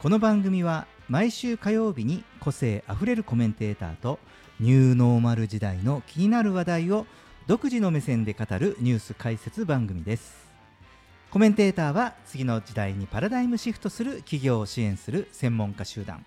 [0.00, 4.18] この番組は毎週火曜日に個性あふれるコメンテーターと
[4.58, 7.06] ニューノーマル時代の気になる話題を
[7.46, 10.48] 独自の目線で語るニュース解説番組です。
[11.30, 16.24] コメンテーターは次の時代にパラダイムシフトする企業を支援する専門家集団。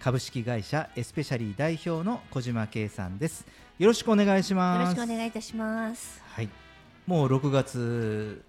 [0.00, 3.46] 株式会社エスペシャリー代表の小島圭さんです。
[3.78, 4.80] よろしくお願いします。
[4.80, 6.20] よろしくお願いいたします。
[6.26, 6.48] はい。
[7.06, 8.42] もう6月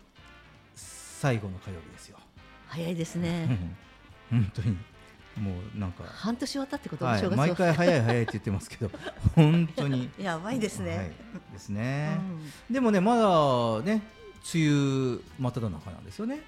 [0.75, 2.17] 最後の火曜日ですよ。
[2.69, 3.55] 早いですね
[4.33, 4.77] 本当に。
[5.37, 6.03] もうなんか。
[6.05, 8.91] 半年終わったってことはい、正月毎回早い早いって言ってますけど
[9.35, 10.09] 本当に。
[10.19, 11.11] やばいですね、はい、
[11.53, 12.17] ですね、
[12.69, 12.73] うん。
[12.73, 14.01] でもねまだね
[14.53, 16.41] 梅雨真っ只中なんですよね。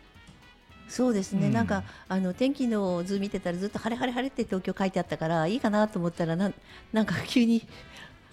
[0.87, 1.53] そうですね、うん。
[1.53, 6.53] なんかあの天気の図見てたらずっと晴れ晴れ晴れって東京書いてあったからいいかなと思ったらなん
[6.93, 7.67] なんか急に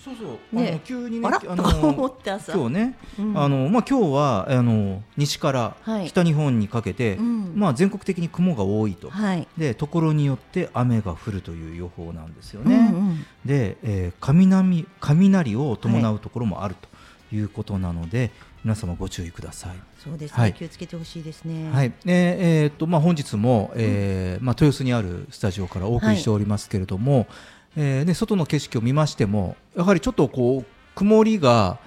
[0.02, 0.68] そうそう、ね。
[0.70, 2.52] あの急にねあのって朝。
[2.52, 3.38] 今日ね、うん。
[3.38, 6.08] あのまあ今日はあの西からはい。
[6.08, 7.52] 北日本にかけて、うん。
[7.54, 9.46] まあ全国的に雲が多いと、はい。
[9.56, 12.90] でところによって雨が降るという予報なんですよね。
[12.92, 13.26] うんうん。
[13.44, 16.88] で、えー雷雷を伴うところもあると
[17.34, 17.40] い。
[17.40, 18.30] うことなので、
[18.62, 19.76] 皆様ご注意ください。
[19.98, 20.52] そうですね、はい。
[20.52, 21.70] 気をつけてほしいですね。
[21.72, 27.26] はい、えーえーっとまあ本日も、えーまあ豊洲にあるスタジオからお送りしておりますけれども、
[27.76, 31.78] えーね外の景色を見ましてもやはりちょっとこう曇りが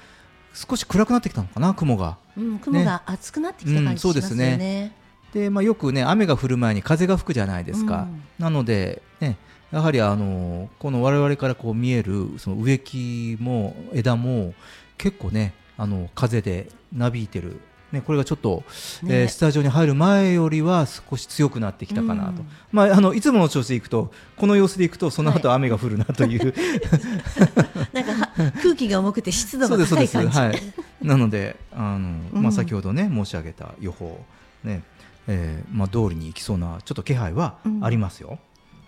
[0.54, 2.18] 少し暗くなってきたのかな雲が。
[2.38, 4.94] うん、雲が厚くなってきた感じしますようんそうですね,、
[5.34, 8.04] でまあよくね雨が降る前に風が吹くじゃないですか。
[8.04, 9.38] うんなのでね
[9.72, 14.54] やはりあのこの我々からこう見えるその植木も枝も
[14.98, 17.60] 結構ねあの風でなびいてる、
[17.92, 18.64] ね、これがちょっと、
[19.04, 19.22] ね。
[19.22, 22.48] えースタジオに入る前よりは少し強くなってきたかなと、うん。
[22.72, 25.58] まあ、あのいつもの調子でいくとこの様子でいくとその後はい。
[25.58, 26.54] 雨が降るなという、
[27.94, 30.38] なんかは空気が重くて湿度が高い感じ。
[30.38, 30.62] はい、
[31.02, 32.44] なのであの、うん。
[32.44, 34.24] まあ、先ほどね申し上げた予報、
[34.64, 34.84] ね
[35.28, 38.40] えーまあ、通りに行きそうなちょっと気配はありますよ。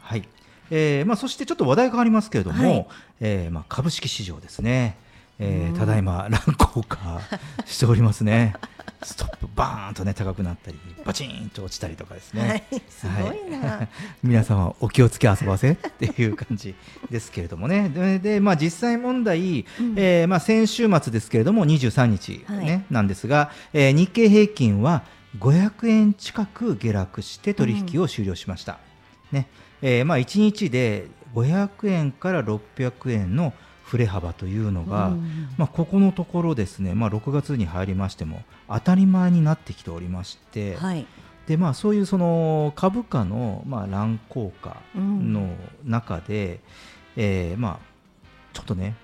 [0.02, 0.28] はい。
[0.70, 2.88] えーまあ、そしてちょっと話題変わりますけれども、はい。
[3.22, 4.98] えーまあ、株式市場ですね、
[5.40, 5.80] えーうん。
[5.80, 7.22] ただいま乱高下
[7.66, 8.54] しておりますね。
[9.04, 12.68] ストップバーンとね高くなったりバチンと落ちたりとかですね。
[12.72, 13.90] はい、すごいな、は い
[14.24, 16.76] 皆様お気をつけ遊ばせっていう感じ
[17.10, 17.90] ですけれどもね。
[17.90, 19.94] でで、まあ、実際問題、うん。
[19.96, 22.84] えーまあ、先週末ですけれども23日、ねはい。
[22.90, 25.04] なんですが、えー日経平均は
[25.40, 28.80] 500円近く下落して取引を終了しました、
[29.32, 29.48] ね。
[29.82, 33.54] えーまあ、1日で500円から600円の
[33.88, 35.50] 振れ幅というのが、うん。
[35.58, 41.08] まあ、ここのところですね、まあ、6月に入りましても当たり前になってきておりまして、はい、
[41.48, 45.32] でまあ、そういうその株価のまあ乱高下うん。
[45.32, 45.56] の
[45.86, 46.60] 中で、
[47.16, 48.96] えーまあ、ちょっとね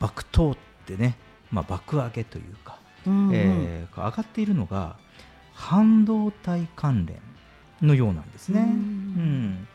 [0.00, 0.56] 爆投っ
[0.86, 1.16] てね、
[1.52, 3.34] まあ、爆上げというか、うんうん。
[3.34, 4.96] えー上がっているのが
[5.54, 7.16] 半導体関連
[7.80, 8.60] のようなんですね。
[8.60, 8.66] うん。
[8.68, 9.68] うん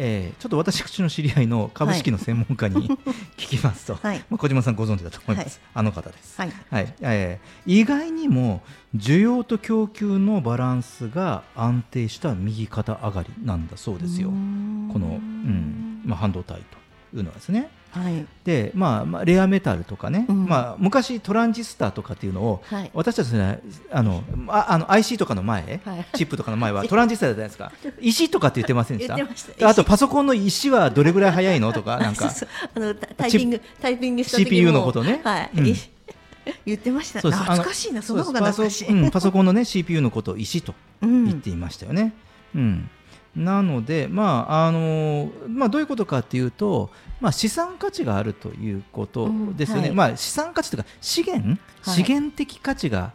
[0.00, 2.88] えーちょっと私口の知り合いの株式の専門家に
[3.36, 4.18] 聞きますと、はい。
[4.30, 6.40] まあ、小島さんご存知だと思います、あの方です。
[6.40, 6.52] はい。
[6.70, 6.94] はい。
[7.00, 8.62] えー意外にも
[8.96, 14.88] 需要と供給のバランスが安定した右肩上がりなんだそうですよ、うん。
[14.92, 16.02] この、うん。
[16.04, 16.78] まあ、半導体と
[17.14, 17.70] いうのはですね。
[17.90, 18.26] はい。
[18.44, 20.46] で、まあまあ、レアメタルとかね、うん。
[20.46, 22.90] まあ、昔トランジスタとかっていうのを、はい。
[22.92, 23.60] 私たちね
[23.90, 26.06] あのああの IC とかの前、はい。
[26.14, 27.72] チップとかの前はトランジスタじゃないですか。
[28.00, 29.68] 石とかって言ってませんでした？
[29.68, 32.30] あとパソコンの石はどれぐらい速いのとかなんか。
[32.74, 35.20] あのタタイピングタイピングした CPU のことね。
[35.24, 35.74] はい、うん。
[36.66, 37.20] 言ってました。
[37.20, 38.02] 懐かしいな。
[38.02, 42.12] その方が懐かしい、そうん、パソコンのね CPU のことを石とうん言っていましたよね。
[42.54, 42.90] うん
[43.38, 46.90] なので、まああのまあ、どういうことかっていうと、
[47.20, 50.10] まあ、資産価値があるということですよね、うんはい。
[50.10, 51.58] まあ、資産価値というか資源、はい。
[51.94, 53.12] 資源的価値が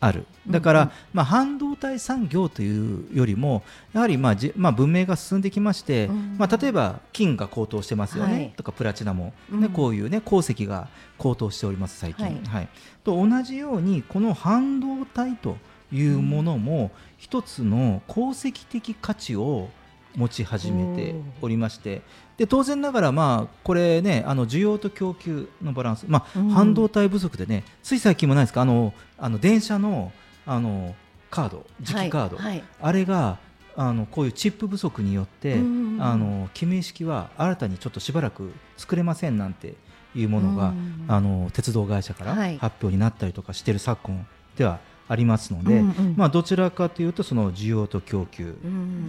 [0.00, 0.26] ある。
[0.48, 0.88] だから、うん。
[0.88, 3.62] うんまあ、半導体産業というよりも
[3.92, 6.36] やはり、まあじまあ、文明が進んできまして、うん。
[6.38, 8.52] まあ、例えば金が高騰してますよね、はい。
[8.56, 9.60] とかプラチナも、うん。
[9.60, 10.88] ねこういう、ね、鉱石が
[11.18, 12.26] 高騰しております最近。
[12.26, 12.40] はい。
[12.44, 12.68] はい。
[13.02, 15.56] と同じようにこの半導体と
[15.94, 19.68] いうものも一つの功績的価値を
[20.16, 22.02] 持ち始めておりまして
[22.36, 26.50] で当然ながら、まあ、これねあの需要と供給のバランス、まあうん。
[26.50, 30.12] 半導体不足でねつい最近もないですかあのあの電車の
[30.46, 30.94] あの
[31.30, 32.46] カード磁気カード、はい。
[32.46, 33.38] はいあれが
[33.76, 39.74] あのこういうチップ不足によって、うんあの記名式は新たにちょっとしばらく作れませんなんて
[40.14, 42.58] いうものが、うんあの鉄道会社からはい。
[42.58, 44.26] 発表になったりとかしている昨今
[44.56, 46.14] ではありますので、うんうん。
[46.16, 48.56] まあ、どちらかというとその需要と供給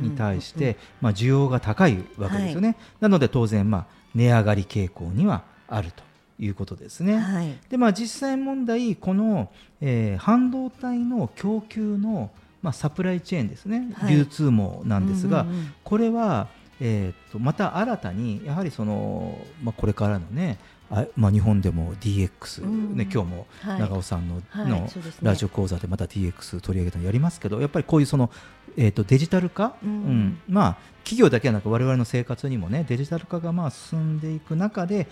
[0.01, 6.03] に対して、まあ、需要が高いわけですよね、なので当然、まあ、値上がり傾向にはあると
[6.39, 7.17] いうことですね。
[7.17, 7.57] はい。
[7.69, 9.49] でまあ、実際問題、この、
[9.81, 12.31] えー半導体の供給の、
[12.61, 14.15] まあ、サプライチェーンですね、はい。
[14.15, 15.73] 流通網なんですが、うんうんうん。
[15.83, 16.47] これは、
[16.81, 20.57] えー、とまた新たにやはりその、まあ、これからのね
[20.89, 23.79] あ、まあ、日本でも DX、うんね、今日もはい。
[23.79, 24.89] 長尾さんの,、はいの
[25.21, 28.31] ラジオ講座でまた DX 取り上げたのやりますけどやっぱりこういうその、
[28.77, 30.39] えー、とデジタル化、うん。
[30.47, 35.07] まあ、企業だけはなく我々の生活にもねデジタル化がまあ進んでいく中で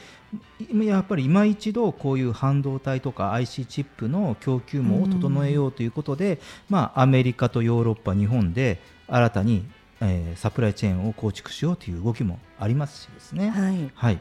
[0.60, 6.40] いやっぱり今一度こういう半導体とか IC チップの供給網を整えようということで、
[6.70, 9.66] まあ、アメリカとヨーロッパ日本で新たに、
[10.02, 13.92] えーサプライチェーンを構築しようという動きもありますしですね、はい。
[13.94, 14.20] はい、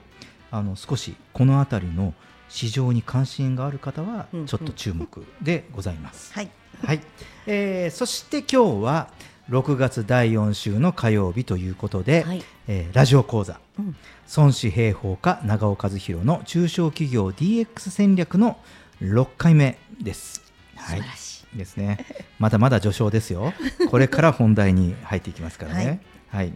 [0.52, 2.14] あの少しこの辺りの
[2.48, 6.32] 市場に関心がある方はちょっと注目でございます。
[6.34, 6.50] はい
[6.84, 7.00] はい、
[7.46, 9.08] えーそして今日は
[9.48, 13.96] 6月第4週の火曜日ということで、はいえーラジオ講座うん
[14.36, 18.58] 孫子兵法家長尾和弘の中小企業 DX 戦略の
[19.00, 20.42] 6回目です。
[20.76, 22.04] 素晴らしいですね。
[22.38, 23.54] まだまだ序章ですよ。
[23.90, 26.02] これから本題に入っていきますからね。
[26.28, 26.52] はい。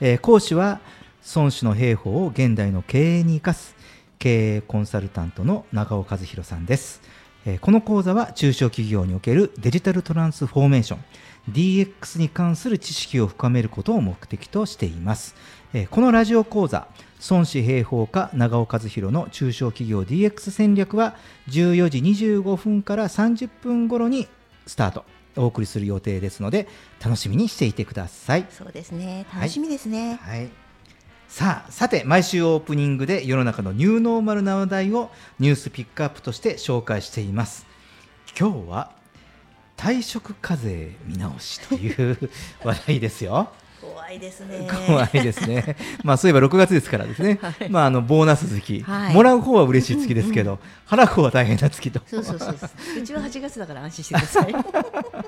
[0.00, 0.80] えー講師は
[1.34, 3.74] 孫子の兵法を現代の経営に生かす
[4.18, 7.00] 経営コンサルタントの長尾和弘さんです。
[7.46, 11.04] えーこの講座は中小企業におけるデジタルトランスフォーメーション
[11.52, 15.34] DX に関する知識を深めることを目的としています。
[15.72, 16.88] えーこのラジオ講座
[17.30, 21.16] 孫子兵法家長尾和弘の中小企業 DX 戦略は
[21.48, 24.28] 14時25分から30分頃に
[24.66, 25.04] スタート
[25.36, 26.68] お送りする予定ですので
[27.02, 28.46] 楽しみにしていてください。
[28.50, 30.50] そうですねはい楽しみですね、はい、
[31.28, 37.66] さあさて毎週オープニングで世の中のニューノーマルな話題をニュースピックアップとして紹介しています。
[38.38, 38.92] 今日は
[39.76, 42.30] 退職課税見直しという
[42.64, 43.50] 話題ですよ。
[43.78, 44.68] 怖いですね。
[44.86, 45.76] 怖いですね。
[46.02, 47.68] まあそういえば6月ですからですね、 はい。
[47.68, 49.14] まああのボーナス月、はい。
[49.14, 50.58] もらう方は嬉しい月ですけど、
[50.88, 52.00] 払う方は大変な月と。
[52.06, 53.00] そうそうそうそう。
[53.00, 54.54] うちは8月だから安心してください。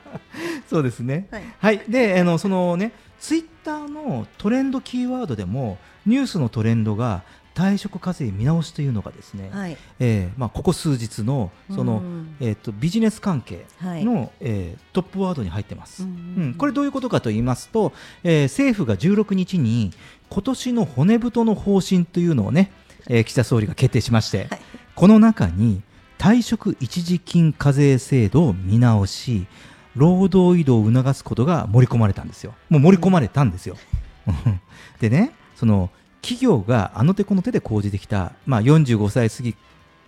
[0.69, 1.29] そうですね。
[1.31, 1.43] はい。
[1.59, 7.23] はい、であのそのねツイッターのトレンドキーワードでもニュースのトレンドが
[7.55, 9.77] 退職課税見直しというのがですね、はい。
[9.99, 12.37] えーまあ、ここ数日のその、うん。
[12.41, 14.05] えー、とビジネス関係はい。
[14.05, 17.93] の、えートップワードに入ってます、ううんんこれどういうことかと言いますと、
[18.25, 19.93] えー政府が16日に
[20.31, 22.73] 今年の骨太の方針というのをね、
[23.09, 24.61] えー岸田総理が決定しまして、はい。
[24.95, 25.83] この中に
[26.19, 29.47] 退職一時金課税制度を見直し
[29.97, 32.55] 労働移動を促すことが盛り込まれたんですよ。
[32.69, 33.77] もう盛り込まれたんですよ、
[35.01, 35.91] でねその
[36.23, 39.55] 企業があの手この手で講じてきた、まあ、45歳過ぎ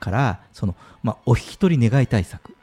[0.00, 2.56] からその、まあ、お引き取り願い対策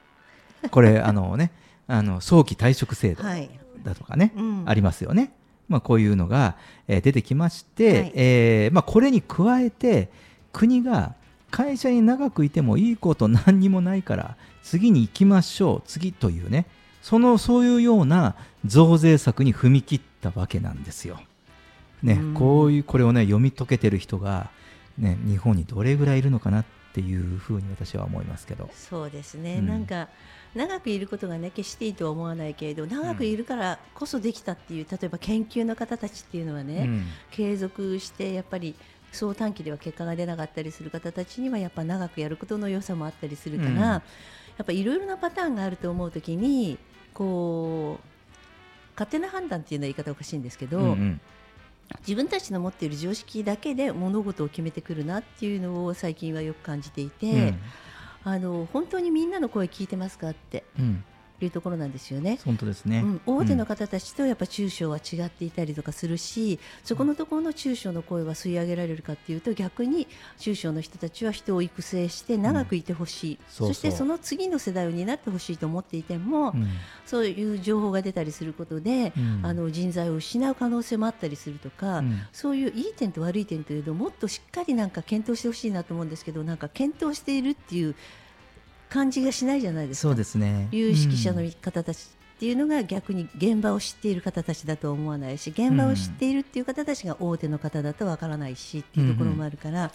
[0.72, 1.52] これ あのね
[1.86, 3.48] あの早期退職制度はい
[3.84, 5.32] だとかね、うんありますよね。
[5.70, 6.56] まあ、こういうのが、
[6.90, 10.10] えー出てきまして、はいえーまあ、これに加えて
[10.52, 11.14] 国が
[11.50, 16.66] 会社に長くいてもいいこと何にもないから次に行きましょう次というね
[17.02, 21.22] そのそういうような増税策に踏み切ったわけなんですよ。
[22.04, 22.34] ねうん。
[22.34, 24.50] こういうこれをね読み解けてる人が、
[24.98, 28.70] ね、日本にどれぐらいいるのかなっていうふうに私は思いますけど。
[28.74, 29.68] そうですね、うん。
[29.68, 30.08] なんか
[30.56, 37.06] 長くいることがね決していいとは思わないけれど長くいるからこそできたっていう、例えば研究の方たちっていうのはね、うん。
[37.32, 38.76] 継続してやっぱり
[39.12, 43.78] そう短期では結果が出なかったりする方たちにはやっぱ長くやることの良さもあったりするから、うん。
[43.80, 44.02] や
[44.64, 46.78] っぱいろいろなパターンがあると思うときに
[47.14, 48.06] こう
[48.96, 51.22] 勝手な判断っていうのは言い方おかしいんですけど、うんうん
[52.00, 57.54] 自分たちの持っている常識だけで物事を決めてくるなっていうのを最近はよく感じていて、
[58.24, 60.64] あの本当にみんなの声聞いてますかって。
[60.78, 61.04] うんうん
[61.46, 62.40] いうところなんですよね。
[62.46, 63.00] 本当ですね。
[63.00, 73.74] うん、大手の方たちとやっぱ中小は違っていたりとかするし、そこのところの中小の声は吸い上げられるかっていうと逆に中小の人たちは人を育成して長くいてほしい、そうそう。
[73.74, 76.68] そしてその次の世代を担ってほしいと思っていても、うん。
[77.06, 79.42] そういう情報が出たりすることで、うん。
[79.44, 82.22] あの人材を失う可能性もあったりするとか、うん。
[82.32, 87.96] そういういい点と悪い点というのをもっとしっかりなんか検討してほしいなと思うんですけどなんか検討しているっていう
[88.90, 90.10] 感じがしないじゃないですか。
[90.10, 90.68] そうですね。
[90.72, 99.92] 有識者の方たちっていうのが逆に現場を知っている方たちだと思わないし現場を知っているっていう方たちが大手の方だとわからないしっていうところもあるから、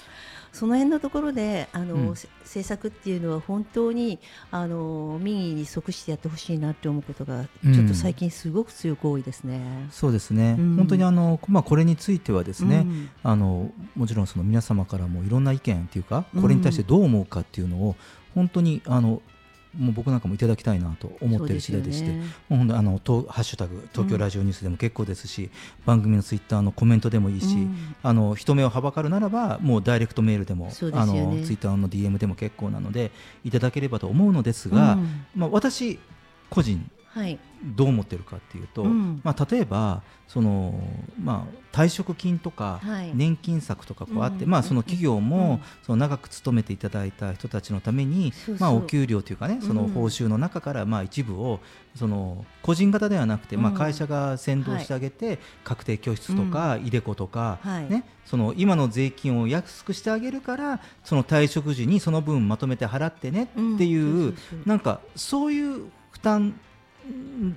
[0.53, 4.19] その辺のところであの、うん、政策っていうのは本当に
[4.51, 9.57] あの民意に即してやってほしいなって思うことがちょっと最近すごく強く多いですね。
[9.57, 12.87] うん、そうですね、うん、本当にあの、まあ、これについてはですね、
[13.23, 17.97] あのもちろんその皆様からもいろんな意見っていうかこれに対してどう思うかっていうのを
[18.35, 19.23] 本当にあの
[19.79, 25.51] もう僕なんかもいただきたいなと思っている次第でして、ね、もう本当あのとハッシュタグ東京ラジオニュースでも結構ですし、うん、
[25.85, 31.15] 番組のツイッターのコメントでもいいし、うん、あの人目をはばかるならばもうダイレクトメールでも、ね、あの
[31.45, 33.11] ツイッターの DM でも結構なので
[33.45, 35.99] いただければと思うのですが、うん、まあ私
[36.51, 36.89] 個人
[37.65, 40.75] どう思ってるかっていうと、まあ、例えばその、
[41.23, 42.81] まあ、退職金とか
[43.15, 51.61] 年金策とかこうあって、まあ、その企業もその長く勤めていただいた人たちのために、まあ、お給料というかねその報酬の中からまあ一部を
[51.95, 64.35] その個人型ではなくて、まあ、会社が先導してあげて、確定拠出とか、いでことか、ね、その今の税金を安くしてあげるからその退職時にその分まとめて払ってねっていう、
[64.67, 66.59] なんかそういう負担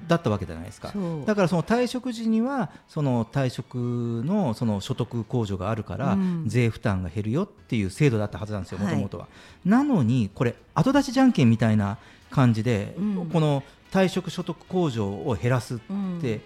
[0.08, 0.94] だったわけじゃないですか。
[1.26, 9.28] だからその退職時にはその退職のその所得控除があるから税負担が減るよっていう制度だったはずなんですよもともとは。
[9.66, 11.98] なのにこれ後出しじゃんけんみたいな
[12.30, 12.96] 感じで、
[13.32, 15.80] この退職所得控除を減らすっ
[16.22, 16.42] て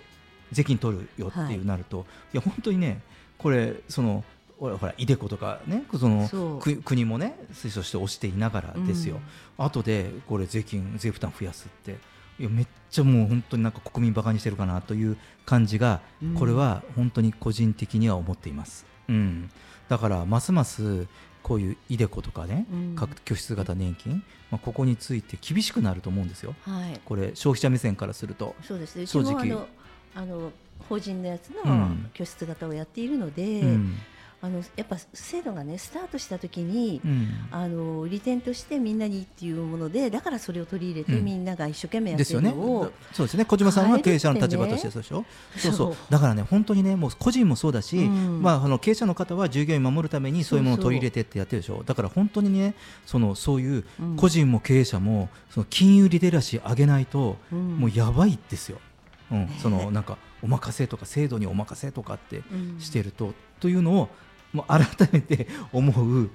[0.51, 2.37] 税金取るよっていうなると、い。
[2.37, 3.01] や本当にね
[3.37, 4.23] これその
[4.59, 9.19] ほらほらイデコとかねその国もね推奨して押していながらですよ、
[9.57, 11.97] うん、後でこれ税金税負担増やすって
[12.41, 16.01] いやめっちゃもう本当になんか国民バカにしてるかなという感じが、
[16.37, 18.87] これは本当に個人的には思っています。
[19.07, 19.51] うん、
[19.89, 21.07] だからますます
[21.43, 28.55] こういうイデコとかね、うん、各拠出型年金、まあ、ここについて厳しくなると思うんですよ、はい、これ消費者目線からすると。
[28.63, 29.05] そうですね。
[29.05, 29.67] 正直。
[30.15, 30.51] あの
[30.89, 33.95] 法人のやつの拠出型をやっているので、うん、
[34.43, 43.45] あのやっぱ制度がねスタートした時に、うん、あの利点としてみんなにっていうものでだからそれを取り入れて、うん、みんなが一生懸命やってるのを、ね、そうですね。
[43.45, 45.25] 小島さんは経営者の立場としてそうでしょ？
[45.57, 45.73] そう。
[45.73, 51.83] そうだからね本当にねもう個人もそうだし、うん、まああの経営者の方は従業員守るためにそういうものを取り入れてってやってるでしょ？
[51.83, 52.73] だから本当にね
[53.05, 53.85] そのそういう
[54.17, 58.79] 個人も経営者もその金融リテラシー上げないと、もうやばいですよ。
[59.31, 62.41] うん、そのなんかお任せとか制度にお任せとかって
[62.79, 64.09] してると、というのを
[64.53, 66.29] もう改めて思う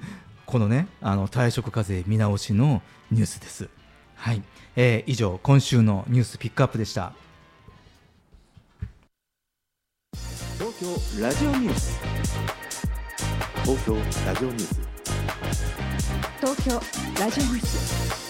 [0.46, 3.68] このねあの退職課税見直しのニュースです。
[4.14, 4.42] はい、
[4.76, 7.12] えー、以上今週のニュースピックアップでした。
[10.58, 12.00] 東京ラジオニュース。
[13.62, 13.94] 東京
[14.26, 14.80] ラジオニュース。
[16.40, 16.80] 東京
[17.20, 18.25] ラジオニュース。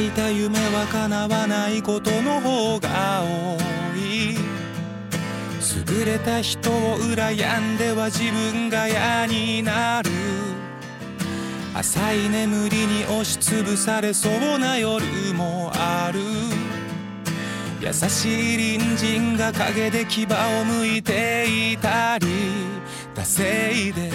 [0.00, 3.58] いた夢は叶わないことの方が多
[3.96, 4.34] い。
[5.90, 10.10] 優れた人を羨んでは自分が嫌になる。
[11.74, 15.04] 浅い眠りに押しつぶされそうな夜
[15.34, 16.20] もある。
[17.80, 22.26] 優しい隣人が陰で牙を向いていたり
[23.14, 24.10] 惰性で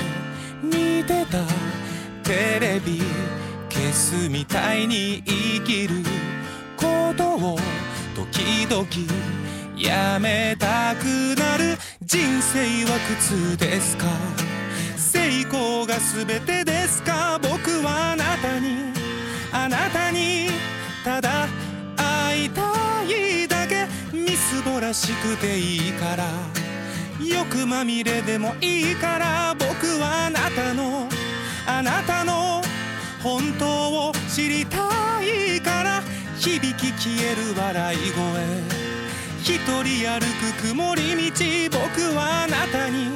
[0.62, 1.40] 見てた
[2.24, 3.35] テレビ。
[3.96, 6.04] 消すみたいに生きる
[6.76, 7.58] ことを
[8.14, 8.86] 時々
[9.78, 11.06] やめたく
[11.40, 14.06] なる人生は苦痛ですか？
[14.98, 17.40] 成功が全てですか？
[17.42, 18.92] 僕はあなたに
[19.54, 20.50] あなたに
[21.06, 21.48] ただ
[21.96, 22.62] 会いた
[23.04, 26.26] いだけみすぼらしくていいから。
[27.26, 31.08] 欲まみれでもいいから僕はあなたの
[31.66, 32.45] あなたの
[33.26, 33.66] 本当
[34.10, 34.78] を知りた
[35.24, 36.04] いから
[36.38, 38.22] 響き消える笑い声。
[39.42, 40.20] 一人歩
[40.62, 43.08] く曇り道僕はあなたに。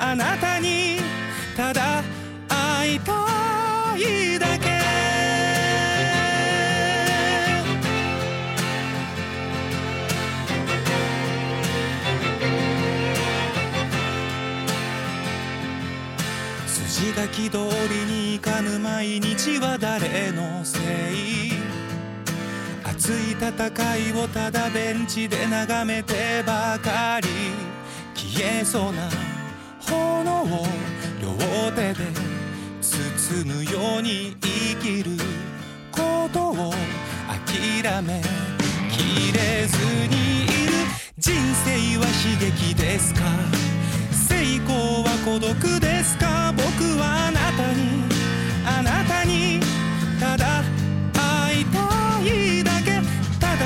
[0.00, 0.98] あなたに
[1.56, 2.02] ただ
[2.48, 3.12] 会いた
[3.96, 4.66] いだけ。
[16.66, 21.52] 筋書き通りにいかぬ毎日は誰のせい
[22.84, 27.28] 熱い戦いをただベンチで眺めてばかり
[28.14, 29.08] 消えそうな
[29.80, 30.66] 炎を
[31.22, 32.04] 両手で
[32.82, 35.16] 包むように生きる
[35.90, 36.74] ことを
[37.26, 38.20] 諦め
[38.92, 39.78] きれず
[40.08, 40.72] にいる
[41.16, 41.32] 人
[41.64, 43.20] 生は悲劇ですか
[44.28, 48.05] 成功は孤独ですか僕はあなたに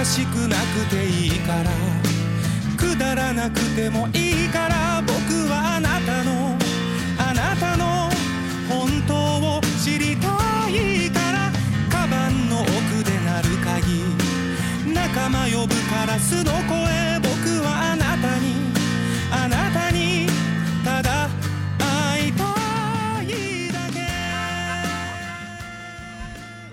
[0.01, 1.71] 正しくなくていいから。
[2.79, 5.03] くだらなくてもいいから。
[5.03, 5.13] 僕
[5.51, 6.57] はあなたの
[7.19, 8.09] あなたの
[8.67, 9.15] 本当
[9.59, 10.29] を知りた
[10.71, 11.53] いから。
[11.91, 14.95] カバンの奥で鳴る鍵。
[14.95, 17.21] 仲間呼ぶカラスの声。
[17.21, 18.55] 僕はあなたに
[19.31, 20.29] あなたに
[20.83, 21.29] ただ
[21.79, 22.45] 会いた
[23.23, 24.01] いだけ。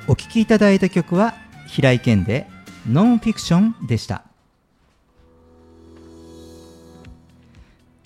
[0.08, 2.48] お聴きいただいた曲は平井堅で
[2.90, 4.24] 「ノンフィクション」でした。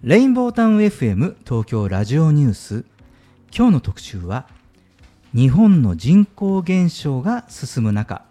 [0.02, 2.86] レインボータウン FM 東京ラジオニュース。
[3.56, 4.48] 今日の特集は
[5.36, 8.24] 日本の人口減少が進む中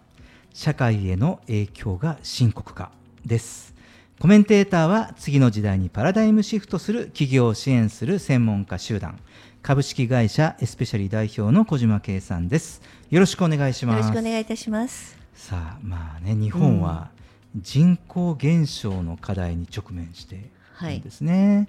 [0.53, 2.91] 社会への影響が深刻化
[3.25, 3.73] です。
[4.19, 9.21] コメンテーターは次の時代にパラダイムシフトする企業を支援する専門家集団。
[9.63, 12.83] 株式会社エスペシャリ代表の小島圭さんです。
[13.11, 13.97] よろしくお願いします。
[13.99, 15.20] よろしくお願いいたします。
[15.41, 17.09] さあまあね日本は
[17.57, 20.39] 人口減少の課題に直面してい
[20.87, 21.69] るんですね、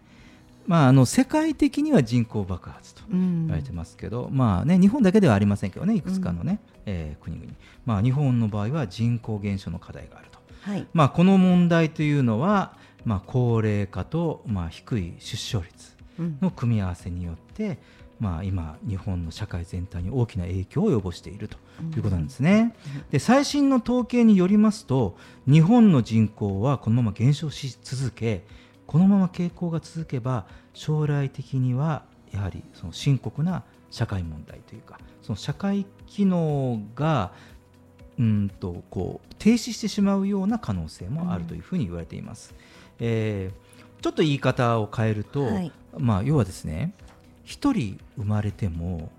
[0.67, 3.47] まああの世界的には人口爆発とうん。
[3.47, 7.51] 言われてますけど、まあね日本だけではありませんけどねいくつかのね、えー国々
[7.85, 10.39] まあ日本の場合は人口減少の課題があると。
[10.61, 10.85] はい。
[10.93, 12.75] まあこの問題というのは
[13.05, 16.37] まあ高齢化とまあ低い出生率うん。
[16.41, 17.79] の組み合わせによって、
[18.21, 21.57] まあ、今、日本の社会全体に大きな影響を及ぼしていると
[21.97, 22.75] いうことなんですね。
[23.09, 28.45] で最新の統計によりますと日本の人口はこのまま減少し続け
[28.85, 37.31] このまま傾向が続けば将来的にはやはりその深刻な社会問題というかその社会機能が
[38.19, 42.53] うんとこう停止してしまうような可能性もあるというふうに言われています。
[42.99, 46.93] えーちょっと言い方を変えると、はいまあ、要はですね
[47.51, 49.11] 1人生まれても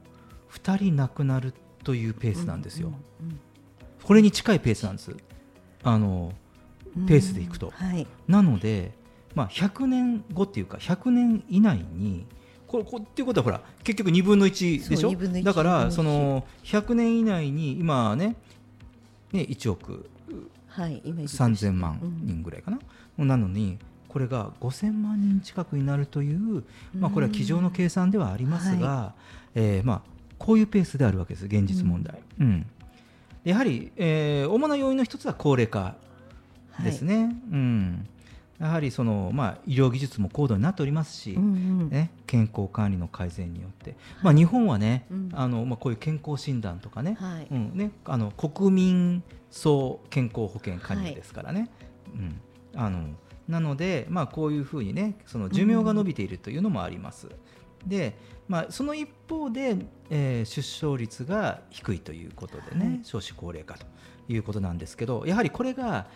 [0.53, 1.53] 2人亡くなる
[1.85, 2.93] というペースなんですよ。
[4.03, 5.15] これに近いペースなんです。
[5.85, 6.33] あの
[6.97, 8.07] うんペースでいくとはい。
[8.29, 8.93] なので、
[9.35, 12.27] まあ、100年後っていうか100年以内に
[12.67, 15.09] これこっていうことはほら結局2分の1でしょ？
[15.09, 18.37] そう2分の1だか2分の1らその100年以内に今ね
[19.33, 20.09] ね1億
[20.69, 21.03] はい。
[21.05, 22.79] イメージとして3000万人ぐらいかな、
[23.25, 23.79] なのに
[24.13, 29.15] これが5000万人近くになるという、まあ、これは机上の計算ではありますが、
[29.55, 30.03] えーまあ、
[30.39, 32.21] こういうペースであるわけです現実問題。
[32.41, 32.67] うん。
[33.45, 35.97] やはり、えー主な要因の一つは高齢化
[36.85, 37.35] ですね。
[37.51, 38.07] うん。
[38.59, 41.47] やはりその、まあ、医療技術も高度になっておりますし、うんう
[41.85, 41.91] ん。
[41.91, 45.31] ね、健康管理の改善によって、まあ、日本はね、うん。
[45.33, 47.47] あのまあ、こういう健康診断とかね,、はい。
[47.51, 47.73] うん。
[47.75, 51.71] ねあの国民総健康保険加入ですからね。
[52.15, 52.41] うん、
[52.75, 53.09] あの
[53.53, 57.29] なので、まあ、こういうふうにねその寿命が伸びているというのもあります。
[57.87, 58.17] で
[58.49, 59.77] まあ、その一方で、
[60.11, 63.87] えー出生率が低いということでね、はい少子高齢化と
[64.29, 66.07] いうことなんですけどやはりこれが、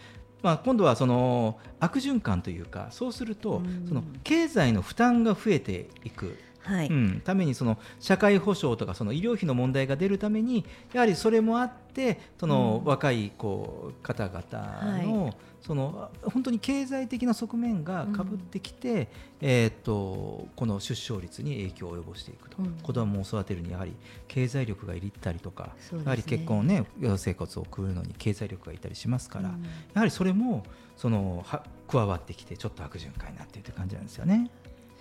[0.42, 6.38] まあ、今度はその悪循環というかそうすると、うんその経済の負担が増えていく。
[6.62, 6.88] はい。
[6.88, 15.34] うん、ためにその社会保障とかその医療費の問題が出るためにやはりそれもあってそのうん若いこう方々の,、
[15.66, 19.08] その本当に経済的な側面がかぶってきて、
[19.40, 22.78] えー、とこの出生率に影響を及ぼしていくと、うん。
[22.80, 23.96] 子供を育てるにやはり
[24.28, 25.98] 経済力がいりったりとか、ね。
[26.04, 29.64] やはり結婚ね生活を送るのに経済力がいたりしますから、うん。
[29.64, 30.62] やはりそれも
[30.96, 34.48] そのは加わってきてちょっと悪循環になっているという感じなんですよね。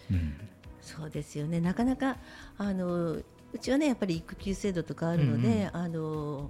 [0.10, 0.34] うん。
[0.82, 1.62] そうですよね。
[1.62, 2.18] なかなか
[2.58, 3.24] あのう
[3.62, 6.50] ちはねやっぱり育休制度とかあるので、あの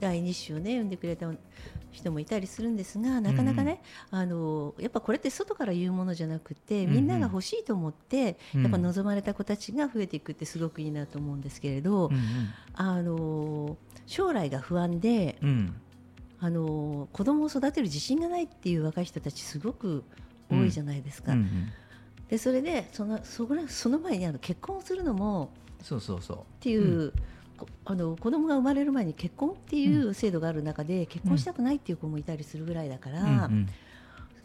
[0.00, 1.30] 第二子をね産んでくれた
[1.90, 6.94] 人もいたりするんですが、なかなかね、あのやっぱこれって外から言うものじゃなくて、うんうん。
[6.94, 8.62] みんなが欲しいと思って、うん。
[8.62, 12.18] やっぱ望まれた子たちが増えていくってすごくいいなと思うんですけれど、うん
[12.74, 15.48] あの将来が不安で、うん。
[15.48, 15.80] うん
[16.40, 20.04] あの子供を育てる自信がないっていう若い人たちすごく
[20.48, 21.32] 多いじゃないですか。
[21.32, 21.72] うんうん。
[22.28, 25.50] でそれでそのそこらその前にあの結婚するのも
[25.82, 26.36] そうそうそう。
[26.38, 27.16] っていう、こ
[27.84, 33.68] あの子供が生まれる前に結婚っていう制度がある中で、結婚したくないっていう子もいたりするぐらいだから、うんうん。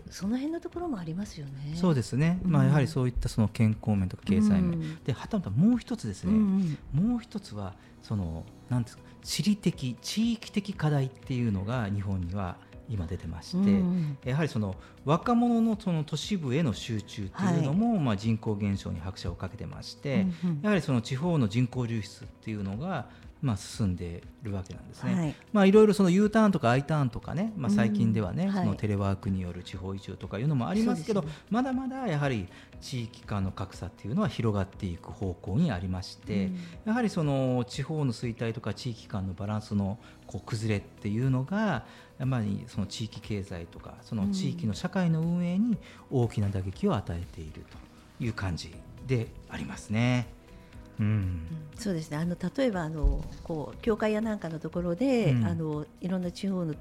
[0.09, 1.73] その辺のところもありますよね。
[1.75, 2.67] そうですね、まあ、うん。
[2.69, 5.03] やはりそういったその健康面とか経済面、うん。
[5.03, 7.09] ではたまたもう一つですうんね、うん。
[7.09, 12.57] もう一つはそのなんですか地理的地域的課題っていうのが日本には
[12.89, 20.59] 今出てまして、うんやはりその若者のその都市部への集中っていうのも、まあ、人口減少に拍車をかけてまして、うんうん。
[20.61, 23.09] やはりその地方の人口流出っていうのが、
[23.41, 25.15] まあ、進んでいるわけなんですね。
[25.15, 25.35] はい。
[25.51, 28.63] まあ、いろいろその U ターンとか I ターンとかね、まあ、最近ではね、うんはい。
[28.63, 32.47] そのテレワークによる地方移住とかいうのもありますけどそうですまだまだやはり
[32.79, 36.57] 地域間の格差っていうのは広がっていく方向にありまして、うん。
[36.85, 41.85] やはりその地方の衰退とか地域間のバランスのこう崩れっていうのが
[42.19, 45.77] やっぱりその地域経済とかその地域の社会の運営に
[46.11, 47.65] 大きな打撃を与えている
[48.19, 48.73] という感じ
[49.07, 50.27] でありますね。
[50.99, 51.47] うん。
[51.75, 52.17] そうですね。
[52.17, 55.45] あの例えばあのこう教会やなんかのところで、うん。
[55.45, 56.75] あのいろんな地方の、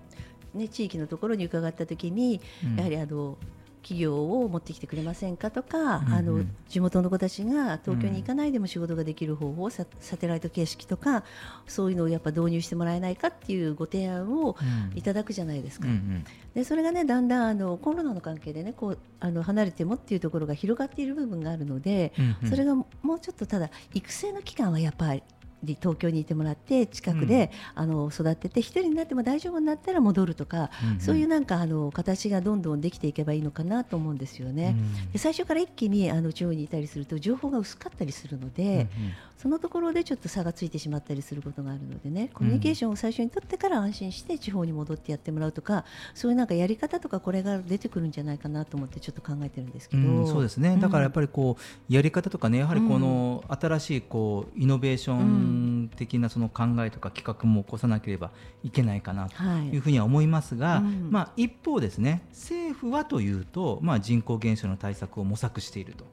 [0.54, 2.76] ね、地域のところに伺ったときに、うん。
[2.76, 3.38] やはりあの
[3.82, 6.12] 企業を持ってきてくれませんかとか、うんうん。
[6.14, 11.24] あの地元の子たちが東京に行かないでも仕事ができる方法、ササテライト形式とか
[11.66, 14.98] そういうのをやっぱ導入してもらえないかっていうご提案をうん。
[14.98, 15.88] いただくじゃないですか。
[15.88, 16.24] うんうん。
[16.54, 22.50] でそれがねだんだんあのコロナの関係でねこうあの離れてもっていうところが広がっている部分があるので、うんうん。
[22.50, 25.22] それがもうちょっとただ育成の期間はやっぱり
[25.64, 31.00] 東京にいてもらって近くで、あの育てて一人になっても大丈夫になったら戻るとか、うんうん。
[31.00, 34.76] そういうなんかあの形がどんどんできていけばいいのかなと思うんですよね。
[35.12, 38.88] で最初から一気にあの地方にいたりすると情報が薄かったりするので、うんうん
[39.42, 58.30] そのところでちょっと差がついてしまったりすることがあるのでねコミュニケーションを最初に取ってから安心して地方に戻ってやってもらうとかそういうなんかやり方とかこれが出てくるんじゃないかなと思ってちょっと考えてるんですけど、うん、そうですね、だからやっり、ぱりこうやり方とかねやはりこの新しいこうイノベーション的なその考えとか企画も起こさなければ
[58.62, 61.08] いけないかなとはいいうふうには思いますが、うん。
[61.10, 66.04] まあ、一方ですね政府はというと、まあ、人口減少の対策を模索していると。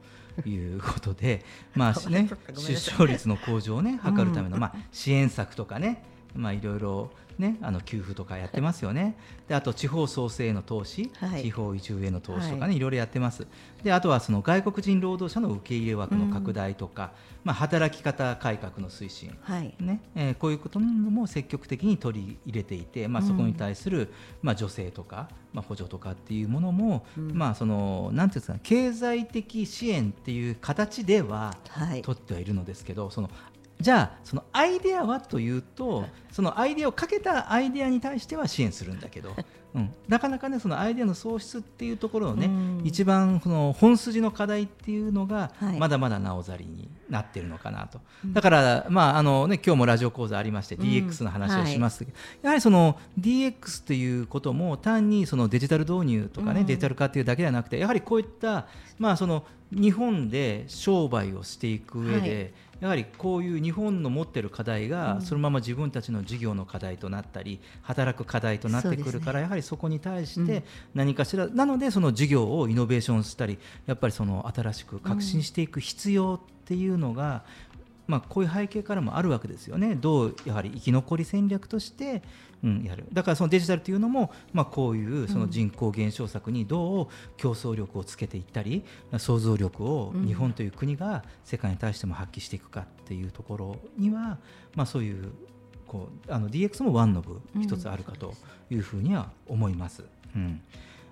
[0.46, 1.44] いうことで、
[1.76, 6.04] まあね、出生率の向上をね図るための、まあ、支援策とかね、
[6.36, 9.16] まあ、いろいろ、ね、あの給付とかやってますよね。
[9.48, 11.42] であと地方創生への投資、はい。
[11.44, 12.80] 地方移住への投資とかね、、はい。
[12.80, 13.48] ろいろやってます。
[13.82, 17.12] であとはその外国人労働者の受け入れ枠の拡大とか、
[17.46, 19.74] まあ、働き方改革の推進はい。
[19.80, 23.28] ねえーこういうことも積極的に取り入れていて、まあ、うん。
[23.30, 27.32] そこに対する、まあ、助成とか、まあ、補助とかっていうものも、うん。
[27.34, 32.02] まあ、そのなんていうんですかね経済的支援っていう形でははい。
[32.02, 33.30] 取ってはいるのですけどその
[33.80, 39.34] じゃあそのアイデアはというとそのアイデアをかけたアイデアに対しては支援するんだけど、
[39.74, 42.82] うん、なかなかねそのアイデアの創出っていうところのね、うん。
[42.84, 45.80] 一番その本筋の課題っていうのがはい。
[45.80, 48.34] まだまだなおざりになってるのかなと、うん。
[48.34, 50.82] だから、まああのね、今日もラジオ講座ありましてうん。
[50.84, 52.12] DX の話をしますけど、
[52.42, 56.66] やはりその DX ということも単にそのデジタル導入とかね、うん。
[56.66, 64.90] デジタル化っていうだけではなくてやはりこういった、まあ、その日本で商売をしていく上で、はいやはりこういう日本の持ってる課題うん。
[64.90, 70.48] がそのまま自分たちの事業の課題となったり働く課題となってくるから、やはりそこに対しうん。
[70.48, 70.64] て
[70.94, 77.44] 何かしら、なのでその事業をイノベーションしたりやっぱりその新しく革新していく必要っていうのが、
[78.10, 79.94] まあ、こういう背景からもあるわけですよね。
[79.94, 82.24] どうやはり生き残り戦略として、
[82.64, 83.06] うん、やる。
[83.14, 88.84] だからそのデジタルというのも、まあ、こういうその人口減少策にどう競争力をつけていったり
[89.20, 94.40] 想像力を日本という国が世界に対しても発揮していくかっていうところには、
[94.74, 95.32] まあ、そういう
[95.86, 98.34] こうあの DX もワンノブ一つあるかと
[98.72, 100.04] いうふうには思います。
[100.36, 100.62] うん。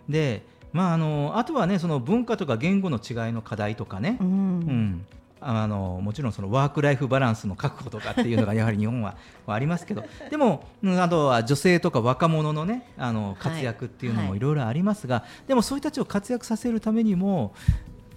[0.09, 4.27] でまあ、あのあとはねその文化とか言語の違いの課題とかね、うん。
[4.27, 5.05] うん
[5.39, 10.03] あのもちろんそのワーク・ライフ・バランスの確保とかっていうのがやはり日本は はありますけど。
[10.29, 14.37] でも、うんあとは女性とか若者のねあの活躍っていうのもはい。
[14.37, 17.53] いろいろありますが、でもそういう人たちを活躍させるためにも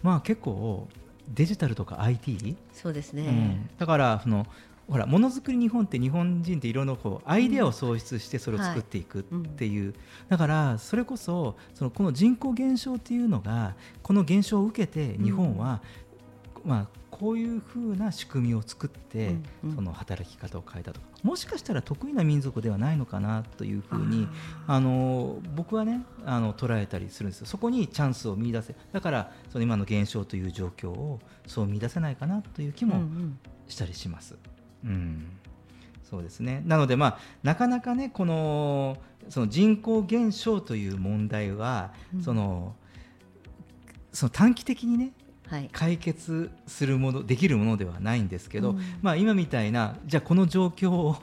[0.03, 0.89] まあ結構
[1.29, 4.47] デジタルとか IT、そうですうねん、だからその
[4.91, 9.95] ほらものづくり日本って日本人っていろんなこうアイデアを創出してそれを作っていくっていう、
[10.29, 15.81] だからそれこそそのこの人口減少っていうのがこの減少を受けて日本は、
[16.65, 19.75] まあこういうふうな仕組みを作って、うんうん。
[19.77, 21.07] その働き方を変えたとか。
[21.23, 24.27] もしかしたら得意な民族ではないのかなというふうに
[24.67, 28.75] あの僕はねあの捉えたりするんですそこにチャンスを見出せ。
[28.93, 33.39] だからその今の減少という状況をそう見出せないかなという気もうんうん。
[33.69, 34.37] したりします。
[34.85, 35.27] うん。
[36.03, 36.63] そうですね。
[36.65, 38.97] なので、まあ、なかなかねこの
[39.29, 42.23] その人口減少という問題は、うん。
[42.23, 42.75] その
[44.13, 45.15] その短期的にねはい
[45.73, 48.81] 解決するものできるものではないんですけど、うん。
[49.03, 51.17] まあ、今みたいなじゃあこの状況を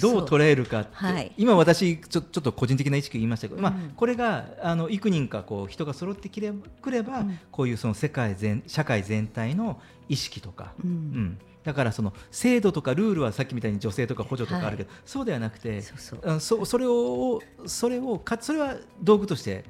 [0.00, 1.32] どう捉えるかってはい。
[1.36, 7.38] 今私ちょちょっと個人的な意識言いましたけど、まあうん、これがあの幾人かこう人が揃ってきればくれば、うん。
[7.50, 10.90] こういうその世界全社会全体の意識とか、うん。
[10.90, 11.38] うん。
[11.62, 19.64] だからその制度とかルールはさっきみたいに女性とか補助とかあるけど、そうではなくてそうそれをそれをかそれは道具として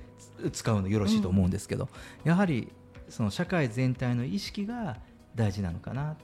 [0.53, 1.89] 使うのよろしいと思うんですけど、
[2.23, 2.71] やはり
[3.11, 4.97] その社会全体の意識が
[5.35, 6.17] 大事なのかなっ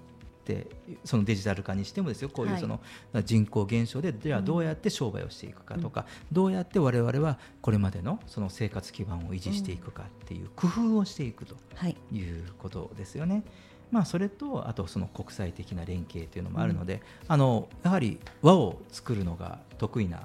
[0.44, 0.66] て
[1.04, 2.28] そのデジタル化にしてもですよ。
[2.28, 2.60] こういうはい。
[2.60, 2.80] その
[3.24, 11.96] 人口減少でじゃあどうやって商売をしていくかとか、どうやって我々はこれまでのその生活基盤を維持していくかっていう工夫をしていくとはい。
[12.12, 13.42] いうことですよね。
[13.90, 20.22] まあ、それとあとその国際的な連携というのもあるので、あのやはり和を作るのが得意な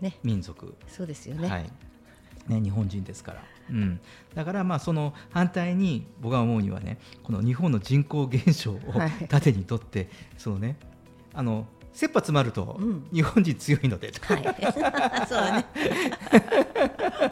[0.00, 0.18] ね。
[0.22, 0.74] 民族。
[0.88, 1.70] そうですよね、はい。
[2.48, 4.00] ね、日本人ですから、うん、
[4.34, 9.28] だからまあその反対に僕が思うにはねこの日本の人口減少をはい。
[9.28, 10.76] 盾にとって、そのね
[11.34, 13.06] あの切羽詰まるとうん。
[13.12, 14.42] 日本人強いので、はい、
[15.26, 15.66] そうだね。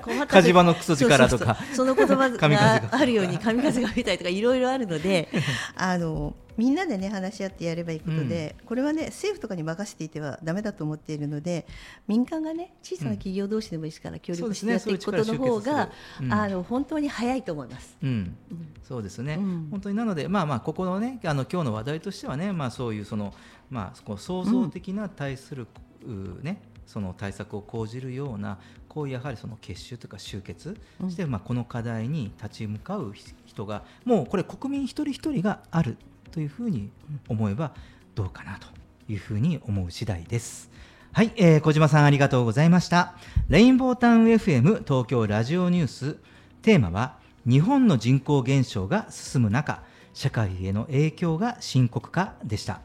[0.26, 5.28] 火事場のクソ力とかその言葉があるように神風が吹いたりとかいろいろあるので、
[5.76, 11.66] あのみんなでね話し合ってやればいいことで、これはね政府とかに任せていてはダメだと思っているので、
[12.06, 16.32] 民間がね小さな企業同士でもいいですから協力してやっていくことの方が、そうん。
[16.32, 17.96] あの本当に早いと思います。
[18.02, 18.08] うん、
[18.50, 19.68] うんそうですね、うん。
[19.70, 23.32] 本当になので、まあまあ、ここのね、あの今日の話題としてはね、まあ、そういうその、
[23.70, 25.66] まあ、こう創造的な対する、
[26.06, 31.10] うね、その対策を講じるような、こういうやはりその結集というか集結うん。
[31.10, 33.14] して、まあ、この課題に立ち向かう
[33.46, 35.96] 人が、もうこれ、国民一人一人がある
[36.34, 36.90] というふうに
[37.28, 37.72] 思えば
[38.16, 38.66] どうかなと
[39.08, 40.68] いうふうに思う次第です。
[41.12, 43.14] はい、えー小島さんありがとうございました。
[43.48, 46.16] レインボータウン FM 東京ラジオニュース
[46.62, 52.80] テーマは日本の人口減少が進む中社会への影響が深刻化でした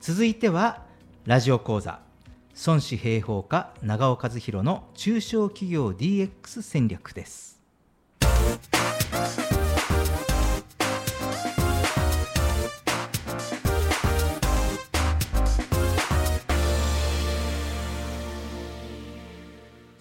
[0.00, 0.82] 続いては
[1.24, 2.00] ラジオ講座
[2.66, 7.60] 孫子平方家長尾和弘の中小企業 DX 戦略です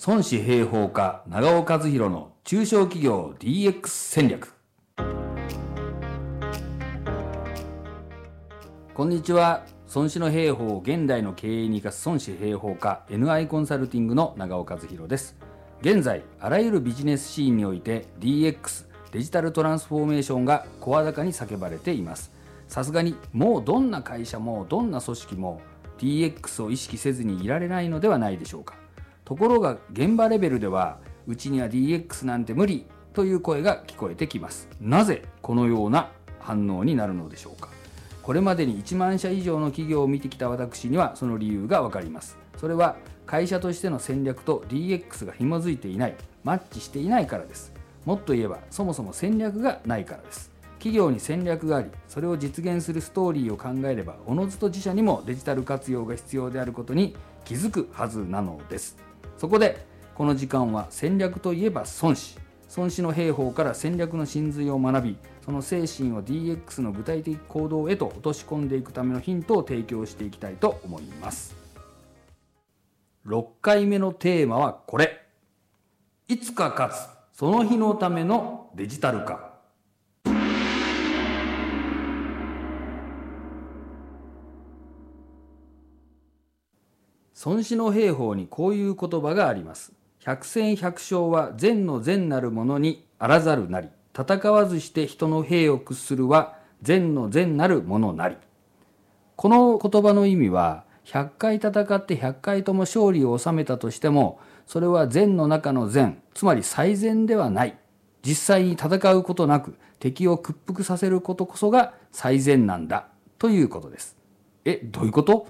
[0.06, 4.54] 孫子平方家長尾和弘の中小企業 DX 戦略。
[8.94, 9.64] こんにちは。
[9.96, 15.38] 孫子の兵法を現代の経営に生かす孫子兵法家 NI コンサルティングの長尾和弘です。
[15.80, 22.34] 現在あらゆるビジネスシーンにおいて DX デジタルトランスフォーメーションが声高に叫ばれています。
[22.68, 25.62] さすがにもうどんな会社もどんな組織も
[25.98, 28.83] DX を意識せずにいられないのではないでしょうか。
[29.26, 34.68] ところが現場レベルではうちには DX なんて無理という声が聞こえてきます。
[34.82, 37.70] なぜこのような反応になるのでしょうか。
[38.22, 42.38] これまでに1万社以上の企業を見てきた私にはその理由がわかります。
[42.58, 47.72] それは会社としての戦略と DX が紐づいていないマッチしていないからです。
[48.06, 50.52] もっと言えばそもそも戦略がないからです。
[50.80, 58.98] 企業に戦略がありそれを実現するストーリーを考えればおのずと自社にもデジタル活用が必要であることに気づくはずなのです。
[59.44, 62.40] そこでこの時間は戦略といえば孫子。
[62.78, 71.58] 孫子の兵法から戦略の真髄を学びその精神を DX の具体的行動へと落とし込んでいくためのヒントを提供していきたいと思います。
[73.28, 75.26] 6回目のテーマはこれ。
[76.30, 77.38] いつか勝つ。
[77.38, 79.53] その日のためのデジタル化。
[87.46, 89.92] 孫子の兵法にこういう言葉があります。
[90.20, 93.90] 百戦百勝は善の善なるものにあらざるなり。
[94.18, 98.38] 戦わずして人の兵を屈するは善の善なるものなり。
[99.36, 107.78] この言葉の意味は、100回戦って100回とも勝利を収めたとしても、それは善の中の善、つまり最善ではない。
[108.26, 114.16] 実際に戦うことなく敵を屈服させることこそが最善なんだということです。
[114.64, 115.48] え、どういうこと？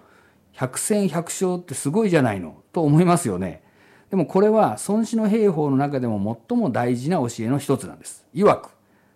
[0.54, 3.64] 百戦百勝ってすごいじゃないのと思いますよね。
[4.10, 8.26] でもこれは孫子の兵法の中でも最も大事な教えの一つなんです。
[8.36, 8.70] 曰く、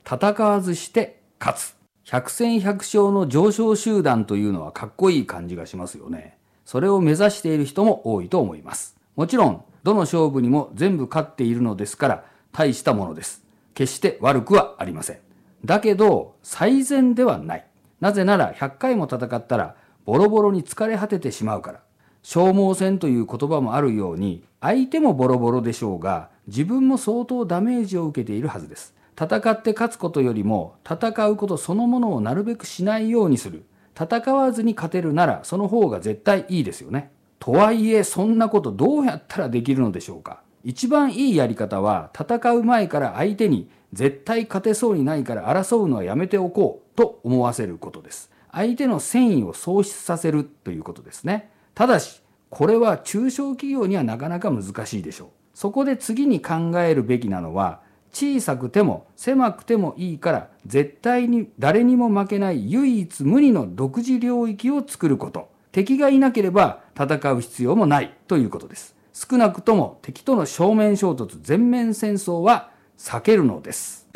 [0.04, 1.76] 戦わずして勝つ。
[2.04, 6.38] 百戦百勝の上昇集団というのはかっこいい感じがしますよね。
[6.66, 8.98] それを目指している人も多いと思います。
[9.16, 13.44] もちろん、どの勝負にも全部勝っているのですから、大したものです。
[13.74, 15.20] 決して悪くはありません。
[15.64, 17.66] だけど、最善ではない。
[18.00, 19.76] なぜなら100回も戦ったら、
[20.08, 21.80] ボロボロに疲れ果ててしまうから。
[22.24, 28.96] 消耗戦という言葉もあるように、相手もボロボロでしょうが、自分も相当ダメージを受けているはずです。
[29.22, 33.66] 戦って勝つことよりも、戦うことそのものをなるべくしないようにする。
[34.00, 37.12] 戦わずに勝てるなら、その方が絶対いいですよね。
[37.40, 40.40] とはいえ、そんなことどうやったらできるのでしょうか。
[40.64, 48.32] 一番いいやり方は、戦う前から相手に絶対勝てそうにないから争うのはやめておこうと思わせることです。
[48.58, 51.52] 相手の戦意を喪失させるということですね。
[51.76, 55.28] ただし、これは中小企業にはなかなか難しいでしょう。
[55.54, 74.07] そこで次に考えるべきなのは、小さくても狭くてもいいから絶対に誰にも負けない唯一無二の独自領域を作ること敵がいなければ戦う必要もないということです少なくとも敵との正面衝突全面戦争は避けるのです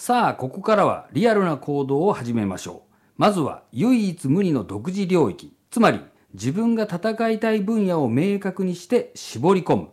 [0.00, 2.94] さあここからはリアルな行動を始めましょう。
[3.18, 5.52] まずは唯一無二の独自領域。
[5.70, 6.00] つまり
[6.32, 9.88] 自分が戦いたい分野を明確にして絞り込む。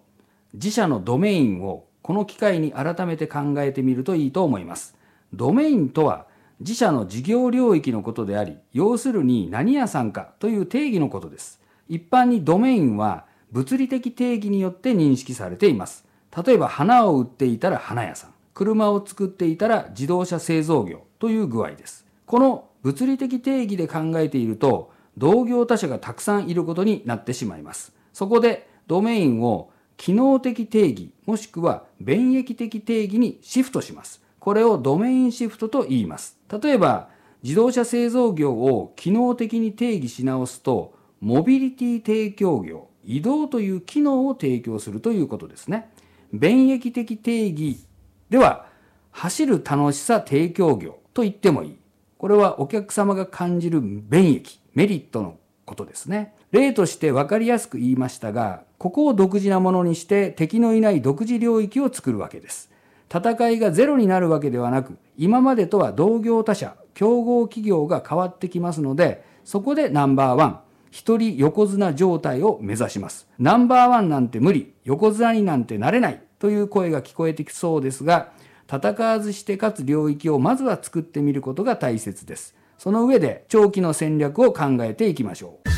[0.53, 4.95] 自社のドメインをこの機会に改めて考えてみるといいと思います。
[5.33, 6.25] ドメインとは
[6.61, 11.59] 自社の事業領域のことであり要するに何屋さんかという定義のことです。
[11.89, 16.05] 一般にドメインは物理的定義によって認識されています。
[16.45, 18.36] 例えば花を売っていたら花屋さん。
[18.57, 22.07] 車を作っていたら自動車製造業という具合です。
[22.25, 27.93] この物理的定義で考えていると同業他社がたくさんいることになってしまいます。
[28.13, 34.23] そこでドメインを機能的定義もしくは便益的定義にシフトします。
[34.39, 36.35] これをドメインシフトと言います。
[36.49, 37.09] 例えば
[37.43, 45.91] 自動車製造業を機能的に定義し直すとモビリティ提供業移動という機能を提供するということですね。
[46.33, 47.86] 便益的定義
[48.29, 48.65] では
[49.11, 51.77] 走る楽しさ提供業と言ってもいい。
[52.17, 56.35] これはお客様が感じる便益メリットのことですね。
[56.51, 62.71] 例として分かりやすく言いましたがここを独自なものにして敵のいない独自領域を作るわけです。
[63.09, 70.59] 戦いがゼロになるわけではなく今までとは同業他社競合企業が変わってきますのでそこでナンバーワン
[70.91, 73.27] 一人横綱状態を目指します。
[73.39, 76.21] ナンバーワンなんて無理横綱になんてなれない。
[76.39, 78.31] という声が聞こえてきそうですが
[78.71, 82.53] 戦わずして勝つ領域をまずは作ってみることが大切です。
[82.77, 85.69] その上で長期の戦略を考えていきましょう。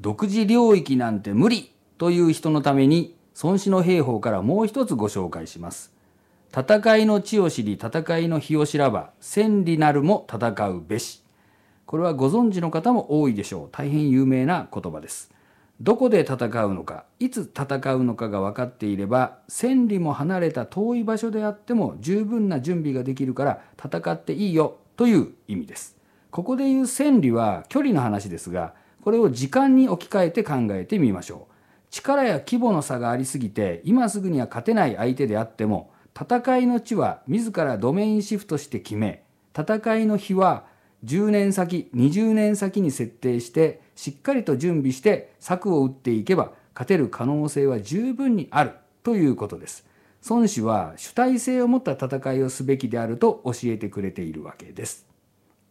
[0.00, 5.92] 独自領域なんて無理という人のために孫子の兵法からもう一つご紹介します。
[6.50, 11.22] 戦いの地を知り戦いの日を知らば千里なるも戦うべし。
[11.88, 13.68] これはご存知の方も多いでしょう。
[13.72, 15.32] 大変有名な言葉です。
[15.80, 25.96] どこで戦うのかいつ戦うのかが分かっていれば千里も離れた遠い場所であっても十分な準備ができるから戦っていいよという意味です。
[26.30, 31.54] ここでいう千里は距離の話ですがこれを時間に置き換えて考えてみましょう。
[31.88, 39.22] 力や規模の差がありすぎて今すぐには勝てない相手であっても戦いの地は自らドメインシフトして決め
[39.56, 40.67] 戦いの日は
[41.04, 49.86] 10年先20年先に設定してしっかりと準備して策を打っていけば勝てる可能性は十分にあるということです。
[50.28, 55.06] 孫子は主体性を持った戦いをすべきであると教えてくれているわけです。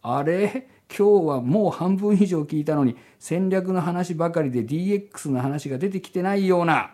[0.02, 0.68] あれ？
[0.88, 6.92] 今日はもう半分以上聞いたのに戦略の話ばかりで DX の話が出てきてないような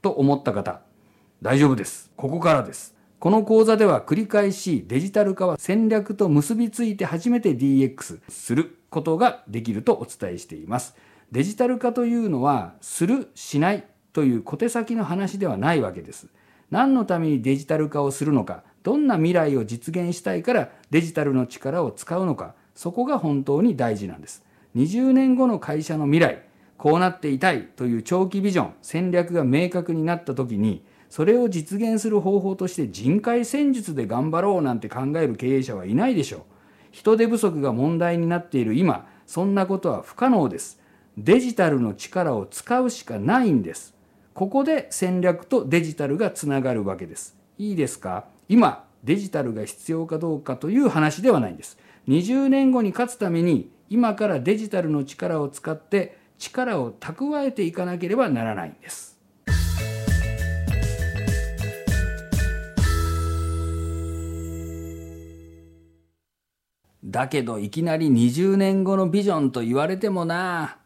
[0.00, 0.80] と思った方
[1.42, 2.10] 大丈夫です。
[2.16, 2.94] ここからです。
[3.20, 10.94] この講座では繰り返しデジタル化は戦略と結びついて初めて DX することができるとお伝えしています。
[11.32, 16.28] デジタル化というのはするしないという小手先の話ではないわけです。
[16.70, 24.44] 何のためにデジタル化をするのかどんな未来を実現したいからデジタルの力を使うのかそこが本当に大事なんです。
[24.76, 26.42] 20年後の会社の未来
[26.76, 36.42] こうなっていたいという長期ビジョン戦略が明確になった時にそれを実現する方法として人海戦術で頑張ろうなんて考える経営者はいないでしょう。
[36.90, 40.80] 人手不足が問題になっている今そんなことは不可能です。
[41.16, 43.94] デジタルの力を使うしかないんです。
[44.34, 47.36] ここで戦略とデジタルがつながるわけです。
[47.58, 48.26] いいですか？
[48.48, 51.78] 今デジタルが必要かどうかという話ではないんです。
[52.06, 59.17] 20年後に勝つために今からデジタルの力を使って力を蓄えていかなければならないんです。
[67.08, 70.76] だけどいきなり20年後のビジョンと言われてもな。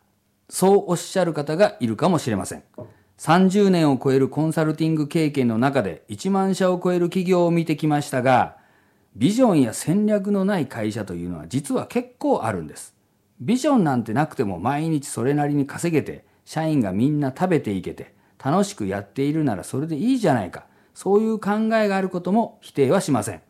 [0.49, 2.63] そうおっしゃる方がいるかもしれません。
[3.19, 8.57] 30年を超えるコンサルティング経験の中で1万社を超える企業を見てきましたが
[9.17, 12.95] ビジョンや戦略のない会社というのは実は結構あるんです。
[13.41, 20.67] ビジョンなんてなくても毎日それなりに稼げて社員がみんな食べていけて楽しくやっているならそれでいいじゃないか。
[20.95, 23.43] そういう考えがあることも否定はしません。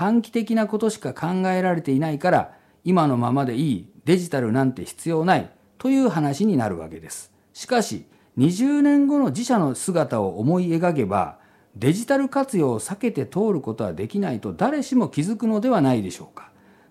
[0.00, 7.30] 短期的なことしか考えられていないから今のままでいいデジタルなんて必要ないという話になるわけです。
[7.52, 8.06] しかし
[8.38, 11.36] 20年後の自社の姿を思い描けば
[11.76, 16.48] デジタル活用を避けて通ることはできないと誰しも気づくのではないでしょうか。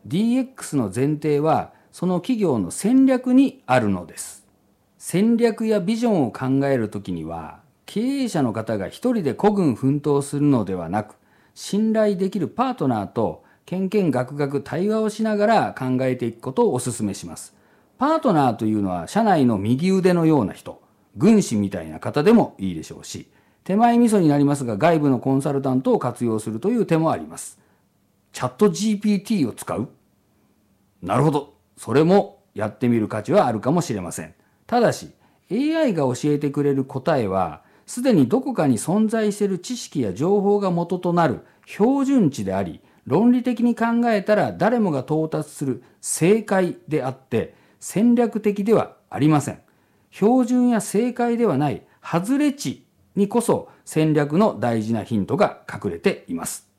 [0.08, 4.46] DX の前提はその企業の戦略にあるのです。
[5.00, 11.16] 戦略やビジョンを考えるときには経営者の方が一人で孤軍奮闘するのではなく
[11.62, 17.54] 信頼できるパートナーとけんけんがくがく対話をしながら考えていくことをお勧めします。
[17.98, 20.82] パートナーというのは社内の右腕のような人
[21.18, 23.28] 軍師みたいな方でもいいでしょうし
[23.66, 27.60] 手前味噌になりますが外部のコンサルタントを活用するという手もあります。
[28.32, 29.90] チャット GPT を使う？
[31.02, 31.56] なるほど。
[31.76, 34.34] それもやってみる価値はあるかもしれません。
[34.66, 35.12] ただし
[35.52, 49.62] AI が教えてくれる答えはすでにどこかに存在している知識や情報が元となる標準値であり論理的に考えたら誰もが到達する正解であって戦略的ではありません。
[50.12, 52.86] 標準や正解ではない外れ値
[53.16, 56.70] にこそ戦略の大事なヒントが隠れています。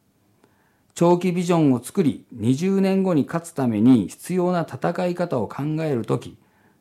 [0.95, 6.37] 長期ビジョンを作り20年後に勝つために必要な戦い方を考えるとき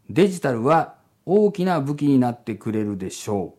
[0.07, 0.93] デジタルは
[1.25, 3.58] 大きな武器になってくれるでしょう。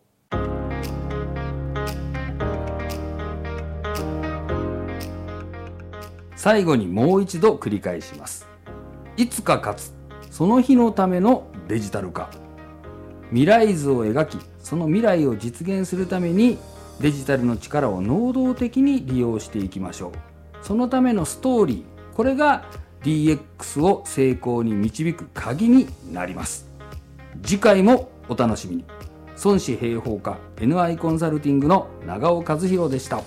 [6.43, 8.49] 最後にもう一度繰り返します。
[9.19, 9.93] いつか勝つ
[10.31, 12.31] その日のためのデジタル化。
[13.29, 16.57] 未来図を描きその未来を実現するために
[16.99, 20.13] デジタルの力を能動的に利用していきましょ
[20.63, 20.65] う。
[20.65, 22.65] そのためのストーリーこれが
[23.03, 26.71] DX を成功に導く鍵になります。
[27.43, 28.85] 次回もお楽しみに。
[29.45, 33.21] 孫子平方家 NI コンサルティングの長尾和弘でした。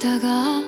[0.00, 0.62] たが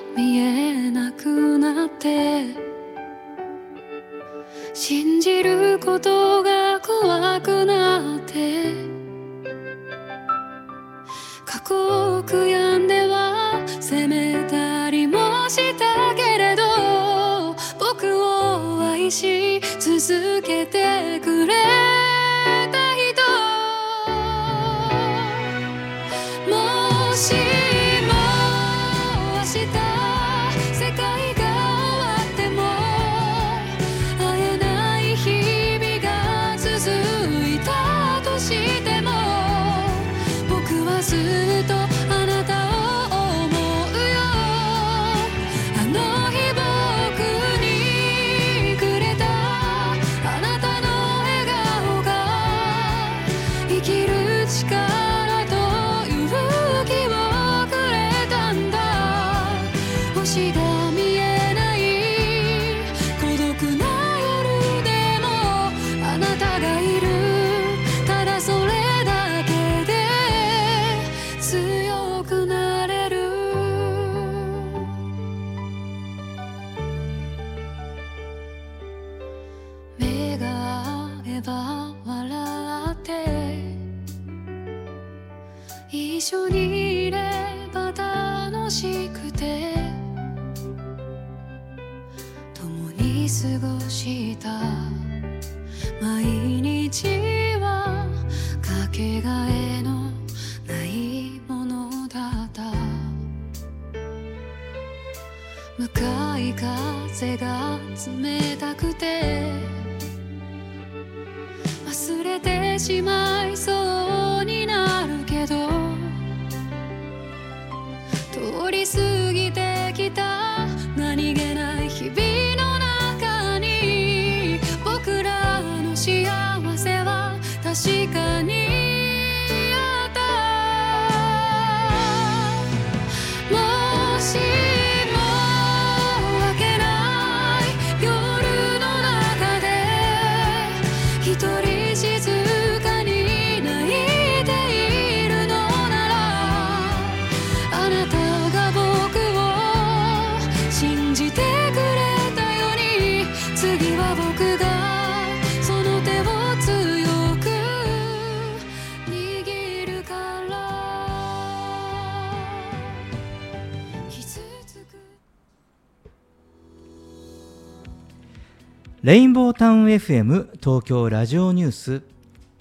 [169.43, 172.03] レインボータウン FM 東京ラジオニュース。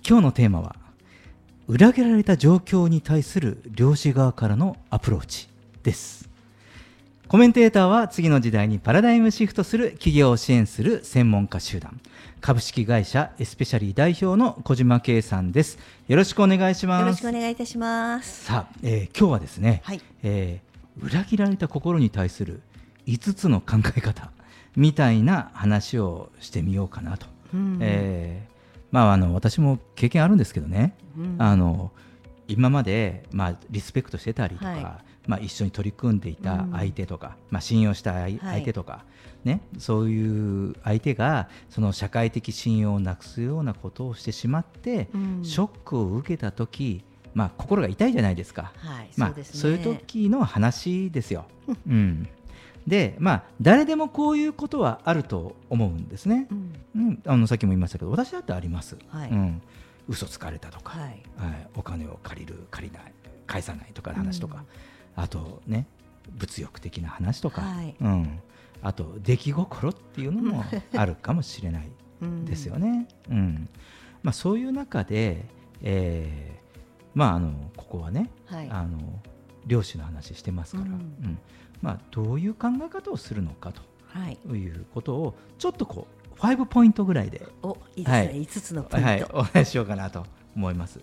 [0.03, 0.75] 今日のテーマは
[1.67, 5.47] 裏切られた状況に対する漁師側からのアプローチ
[5.83, 6.27] です。
[7.27, 12.01] コメンテーターは次の時代にパラダイムシフトする企業を支援する専門家集団。
[12.41, 15.77] 株式会社エスペシャリー代表の小島圭さんです。
[16.07, 17.01] よろしくお願いします。
[17.01, 18.45] よろしくお願いいたします。
[18.45, 20.01] さあ、えー今日はですね、はい。
[20.23, 20.71] えー
[21.05, 22.61] 裏切られた心に対する
[23.05, 24.29] 5つの考え方
[24.75, 27.77] みたいな話をしてみようかなと、うん。
[27.81, 28.51] えー
[28.91, 31.35] まあ、あの私も経験あるんですけどね、うん。
[31.39, 31.91] あの
[32.47, 34.85] 今まで、まあ、リスペクトしてたりとか、はい。
[35.27, 39.05] まあ、一緒に取り組んでいた相手とか、まあ、信用した相相手とか、
[39.43, 45.39] ね、そういう相手がその社会的信用をなくすようなことをしてしまって、うん。
[45.43, 47.03] ショックを受けた時、
[47.33, 48.73] まあ、心が痛いじゃないですか。
[48.77, 49.43] はい、まあそうね。
[49.43, 51.45] そういう時の話ですよ。
[51.87, 52.27] うん、
[52.87, 56.47] で、まあ、誰でもこういうことはあると思うんですね。
[56.49, 56.73] うん。
[56.95, 58.97] うん、あのさっきも言いましたけど私だってあります。
[59.09, 59.29] はい。
[59.29, 59.61] うん、
[60.07, 61.23] 嘘つかれたとか、はい。
[61.37, 63.13] はい、お金を借りる借りない
[63.47, 64.65] 返さないとかの話とか、
[65.15, 65.87] あとね
[66.31, 67.95] 物欲的な話とか、はい。
[67.99, 68.39] うん、
[68.81, 70.63] あと出来心っていうのも
[70.95, 73.07] あるかもしれないうんですよね。
[73.29, 73.69] うん。
[74.23, 75.45] まあ、そういう中で、
[75.81, 76.61] えー
[77.13, 78.69] まあ、あのここはね、はい。
[78.69, 78.99] あの
[79.67, 80.91] 漁師の話してますから、うん。
[80.93, 81.39] うん
[81.81, 83.73] まあ、どういう考え方をするのか
[84.13, 84.37] はい。
[84.47, 86.07] ということをちょっとこ
[86.37, 88.17] う5ポイントぐらいで、お、いいですね。
[88.17, 89.09] はい五つのポイント。
[89.09, 90.25] はい、お話ししようかなと
[90.55, 90.99] 思います。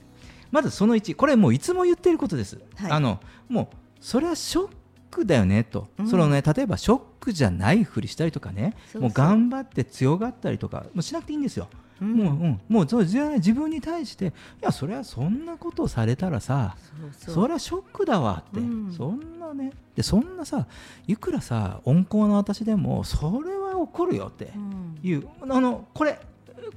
[0.51, 2.59] まずその1これもういつも言っていることです。
[2.77, 4.71] はいあのもうそれはショッ
[5.11, 11.69] クだよねと、うんそのね例えばショックじゃないふりしたりとかねもう頑張って強がったりとかもうしなくていいんですよ。
[12.01, 16.77] うんもう、うん、もうそう自分に対していやそれはそんなことをされたらさ
[17.19, 19.73] それはショックだわって、うんそんなね。
[19.97, 20.67] でそんなさ
[21.07, 24.99] いくらさ温厚な私でもそれは怒るよってうん。
[25.03, 26.19] いう、あのこれ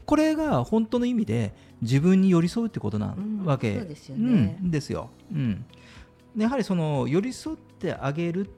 [0.06, 4.58] これが本当の意味で自分に寄り添うってことなうんわけ、そうですよね。
[4.62, 5.66] うんですよ、うん、
[6.36, 8.50] でやはりその寄り添ってあげる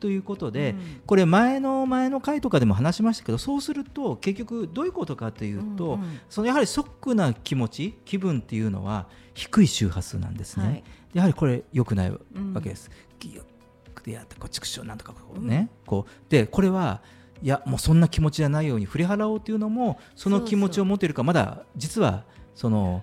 [0.00, 1.00] ということで、うん。
[1.06, 6.20] これ前の前の回とかでも話しましたけどそうすると結局どういうことかというと、うんうん。
[6.28, 10.84] そのやはりショックな気持ち気分っていうのは低い周波数なんですね、はい。
[11.14, 12.90] やはりこれ良くないわうんけです。
[13.20, 13.42] ギヨ
[14.02, 17.00] ッでやってこう畜生なんとかこうね、こうでこれは
[17.42, 22.24] いやもうそんな気持ちじゃないように振り払おうというのもその気持ちを持っているかまだ実は
[22.54, 23.02] その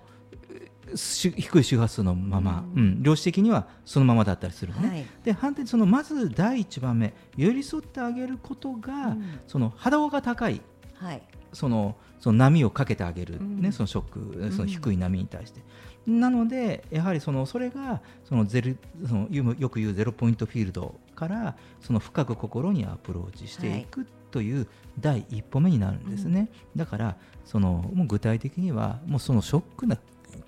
[0.95, 4.89] 低い周波数のまま、ううん量子的にはそのままだったりするのね。
[4.89, 10.61] はいで反転そのまず第一番目寄り添ってあげることが、うんその波動が高い
[10.95, 11.21] はい。
[11.53, 15.61] そのその波をかけてあげる、うんね、そのショック、その低い波に対して。
[16.09, 24.67] なので、やはりそのそれがそのゼルそのよよく言うゼロポイントフィールドからその深く心にアプローチしていくという
[24.99, 26.49] 第一歩目になるんですね。
[26.75, 29.97] だからそのもう具体的にはもうそのショックな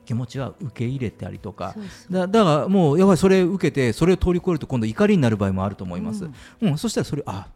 [0.06, 1.76] 気持ちは受け入れたりとか
[2.10, 6.26] だだからもうやばいそれを受けてそれを通り越えると今度怒りになる場合もあると思います。
[6.26, 7.48] うんうんそしたらそれあ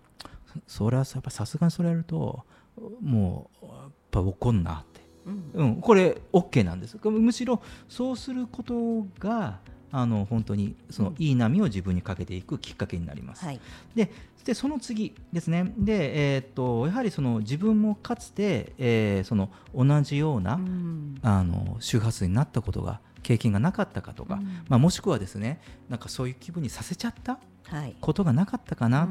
[0.67, 2.43] そそれはさすがにそれやると
[3.01, 5.51] もうやっぱ怒んなって、うん。
[5.53, 6.97] うん、これ OK なんです。
[7.03, 9.59] むしろそうすることが
[9.91, 13.45] あの本当にそのいい波を自分にかけていくきっかけになります。
[13.45, 13.59] はい。
[13.95, 14.11] で
[14.43, 15.73] でその次ですね。
[15.77, 21.17] で、えーっとやはりその自分もかつて、えーその同じような、うん。
[21.21, 24.45] あの周波数になったことが経験がなかったかとか、うん。
[24.67, 27.95] まあ、もしくはですねなんかそういう気分にさせちゃったはい。
[27.99, 29.07] ことがなかったかなっ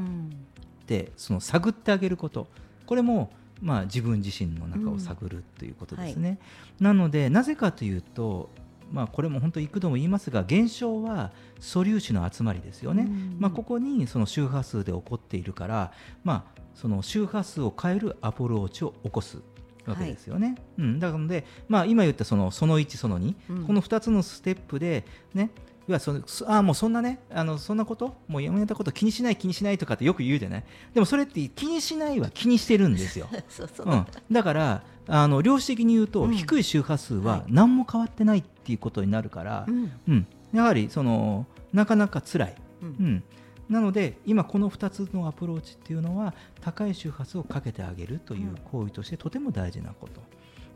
[0.85, 2.47] てその探ってあげること。
[2.85, 3.31] これも
[3.65, 6.37] まあ、自分自身の中を探るということですね。
[6.79, 8.51] なのでなぜかというと、
[8.91, 13.03] まあ、これも本当幾度も言いますが現象は素粒子の集まりですよね。
[13.03, 15.91] うんまあ、ここにその周波数で起こっているから、
[16.23, 19.41] まあ、その周波数を変えるアプローチを起こす
[19.87, 20.55] わけですよね。
[20.77, 25.49] うん、だからので、まあ、今言ったそのその1その2、うんこの2つのステップでね
[25.87, 30.63] いやそのそあーもうそんなねあのそんなこともうやめたこと気にしない気にしないとかってよく言うじゃない
[30.93, 36.35] でもそれって気にしないは気にしてるんですよ、 そうそう、うん、だからあの量子的に言うと、うん。
[36.35, 37.43] 低い周波数ははい。
[37.49, 39.91] 何も変わってないっていうことになるから、うん。
[40.07, 42.91] うん、やはりそのなかなか辛い、ううん。
[43.17, 43.23] ん、
[43.69, 50.21] なので今この2つのアプローチっていうのは高い周波数をかけてあげるという行為としてとても大事なこと。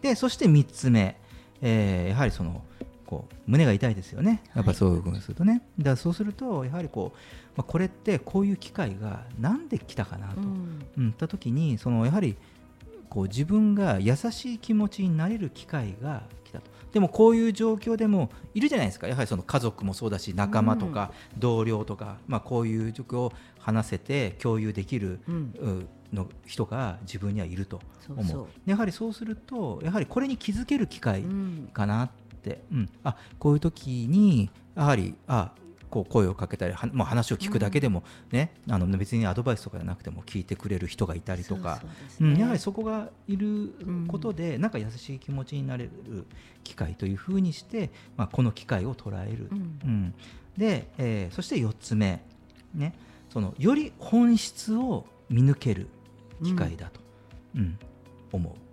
[0.01, 1.20] でそして3つ目、
[1.62, 2.64] えーやはりその
[3.10, 4.43] こう胸が痛いですよね。
[4.55, 7.18] やっぱそういうことするとね、だからそうするとやはりこう、
[7.57, 10.43] まあ、これってこういう機会がなんで来たかなと、う
[11.01, 11.07] ん。
[11.07, 12.38] うった時にそのやはり
[13.10, 16.70] こう自分が優しい気持ちになれる機会が来たと。
[16.93, 19.07] でもこういう状況でもいるじゃないですか。
[19.07, 25.53] やはりその家族もそうだし仲間とか同僚とか、まあ、こういう状況を話せて共有できる、うん。
[25.60, 28.47] うの人が自分にはいると思う。
[28.66, 31.70] やはりそうするとやはりこれに気づける機会うん。
[31.74, 32.18] かなって、
[32.71, 32.89] うん。
[33.03, 35.51] あこういう時にやはりあ
[35.89, 41.81] こう声をかけたりはもう話を聞くだけでも、ねあの別にアドバイスとかじゃなくても聞いてくれる人がいたりとか。
[42.19, 42.29] ね。
[42.29, 43.73] うん、やはりそこがいる
[44.07, 45.91] ことで、なんか優しい気持ちになれる
[46.63, 49.79] 機会というふうにして、まあ、この機会を捉える、うん。
[49.83, 50.13] うん。
[50.57, 52.23] で、えーそして4つ目、
[52.73, 52.93] ね、
[53.29, 55.87] そのより本質を見抜ける
[56.43, 56.99] 機会だと、
[57.55, 57.77] うん。
[58.31, 58.68] 思う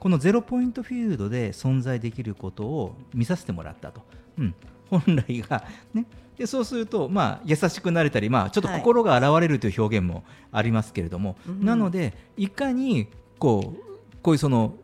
[0.00, 4.00] このゼロポイントフィールドで存在できることを見させてもらったと、
[4.38, 4.54] うん、
[4.90, 6.06] 本来が、ね、
[6.38, 8.78] でそうすると、まあ、優しくなれたり、まあ、ちょっとはい。
[8.78, 14.74] 心が洗われるという表現もありますけれども、うんなのでいかにこうこういうその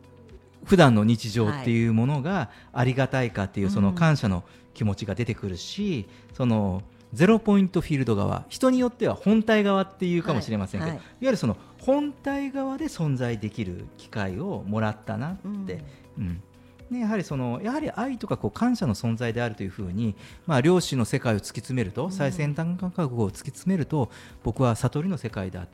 [0.63, 4.43] 普段の日常っていうものがありがたいかっていうその感謝の
[4.73, 10.97] 気持ちが出てくるし、そのゼロポイントフィールド側人によっては本体側っていうかもしれませんけど、はい。
[10.97, 15.83] い、わゆるその本体側で存在できる機会をもらったなって、
[16.17, 16.41] うん。
[16.89, 20.15] ね、やはりそのやはり愛とかこう感謝の存在であるというふうに、
[20.45, 24.09] まあ、量子の世界を突き詰めると、最先端科学を突き詰めると
[24.43, 25.67] 僕は悟りの世界だっ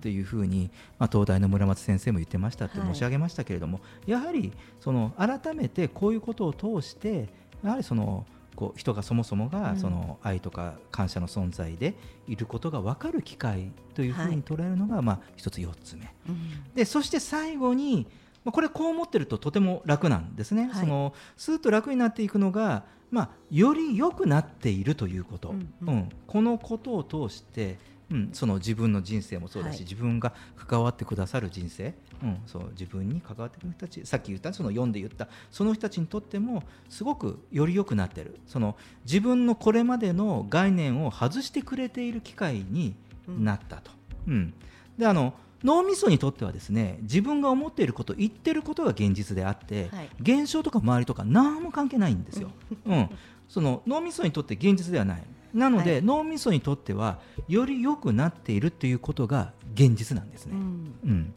[0.00, 2.88] ていうふうに、まあ、東大の村松先生も言ってましたってはい。
[2.88, 7.28] 申し上げましたけれども、やはりその改めてこういうことを通して
[7.64, 8.26] やはりその
[8.60, 9.78] こう人がそもそもがうん。
[9.78, 11.94] その愛とか感謝の存在で
[12.28, 16.12] いることが分かる機会というふうに捉えるのが、まあ一つ4つ目。
[16.28, 16.74] うん。
[16.74, 18.06] でそして最後に
[18.44, 20.80] まあこれこう思ってるととても楽なんですね、はい。
[20.80, 25.88] そのスーッと楽になっていくのが、まあ、より良くなっているということ、うんうん。
[25.88, 26.08] うん。
[26.26, 27.78] このことを通して、
[28.10, 29.82] うん、その自分の人生もそうだし、はい。
[29.84, 38.38] 自分が関わってくださる人生、うん、そう自分に関わってくる人たちさっき言ったその読んで言ったその人たちにとってもすごくより良くなってる。
[38.46, 42.96] その自分のこれまでの概念を外してくれている機会に
[43.28, 43.92] なったと。
[44.26, 44.54] うん。
[44.98, 50.08] であの脳みそにとってはですね自分が思っていること言ってることが現実であって、はい。
[50.20, 52.50] 現象とか周りとか何も関係ないんですよ。
[52.86, 53.10] うん、
[53.48, 55.22] その脳みそにとって現実ではない。
[55.54, 56.02] なので、はい。
[56.02, 60.52] 脳みそにとってはより良くなっているということが現実なんですね。
[60.54, 60.94] うん。
[61.04, 61.34] うん、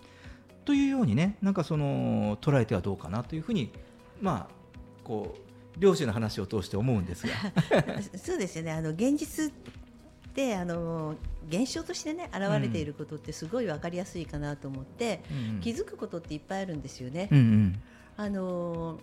[0.65, 3.71] というようにねなんかその捉えてはどうかなというふうに
[4.21, 4.53] まあ
[5.03, 7.33] こう両親の話を通して思うんですが。
[8.17, 8.71] そうですよね。
[8.71, 9.51] あの現実っ
[10.33, 11.15] てあの
[11.49, 15.59] 現象としてね現れていることってすごい分かりやすいかなと思って、うん。
[15.61, 17.29] 気づくことっていっぱいあるんですよね。
[17.31, 17.81] うんうん。
[18.15, 18.99] あの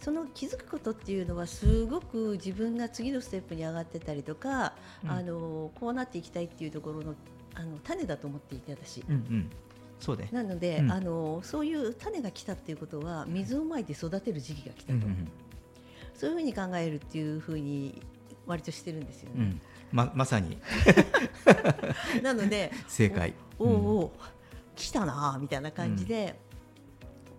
[0.00, 4.72] その気づくことっていうのはすごく自分が次のステップに上がってたりとか、
[5.04, 7.14] うんあのこうなっていきたいっていうところの
[7.54, 9.04] あの種だと思っていて私。
[9.08, 9.50] うんうん
[9.98, 10.28] そうで。
[10.32, 15.28] なので、うんあのそういう種が来たっていうことは水をまいて育てる時期が来たと、うんうん
[16.14, 18.02] そういうふうに考えるっていうふうに
[18.46, 19.36] 割としてるんですよね。
[19.38, 20.58] うん、ままさに
[22.22, 23.32] なので 正解。
[23.58, 24.12] おおおお
[24.76, 26.38] 来たなあみたいな感じで、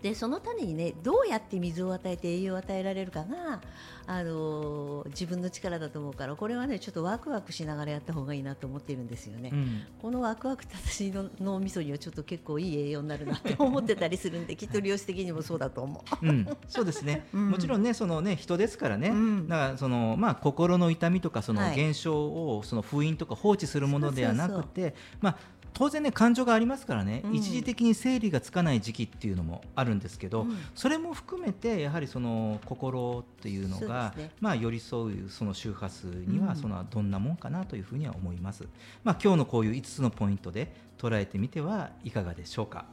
[0.01, 3.61] でその種にねどうやって水を与えて栄養を与えられるかが、
[4.07, 9.49] あのー自分の力だと思うからこれはねちょっとワクワクしながらやった方がいいなと思っているんですよね。
[9.51, 9.83] うん。
[10.01, 16.25] このワクワクって私の脳みそにはちょっと結構いい栄養になるなって思ってたりするんできっと量子的にもそうだと思う。
[16.25, 17.49] うん、そうですね、 うん。
[17.51, 19.47] もちろんねそのね人ですからね、うん。
[19.47, 21.89] だからそのまあ心の痛みとかそのはい。
[21.89, 27.35] 現象をその封印とか放置するものではなくそうて、まあ当然ね感情がありますからね、うん。
[27.35, 30.57] 一時的に整理がつかない時期っていうのもあるんですけど、うん。
[30.75, 34.31] それも含めてやはりその心っていうのがね。
[34.39, 36.55] まあ寄り添うその周波数にはうん。
[36.55, 38.65] そのどんなもんかなというふうには思います。
[39.03, 42.85] まあ今日のこういう5つのポイントで捉えてみてはいかがでしょうか。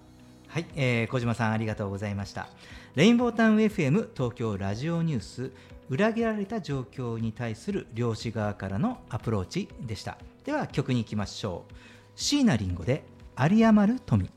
[0.48, 2.48] はい、えー小島さんありがとうございました。
[2.94, 5.52] レインボータウン FM 東京ラジオニュース
[5.90, 10.16] 裏切られた状況に対する漁師側からのアプローチでした。
[10.44, 11.74] では曲に行きましょう
[12.18, 13.04] 椎名林檎で
[13.38, 14.28] 有り余る富。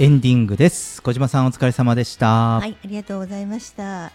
[0.00, 1.02] エンディングです。
[1.02, 4.10] 小島さんお疲れ様でした、はい、ありがとうございました。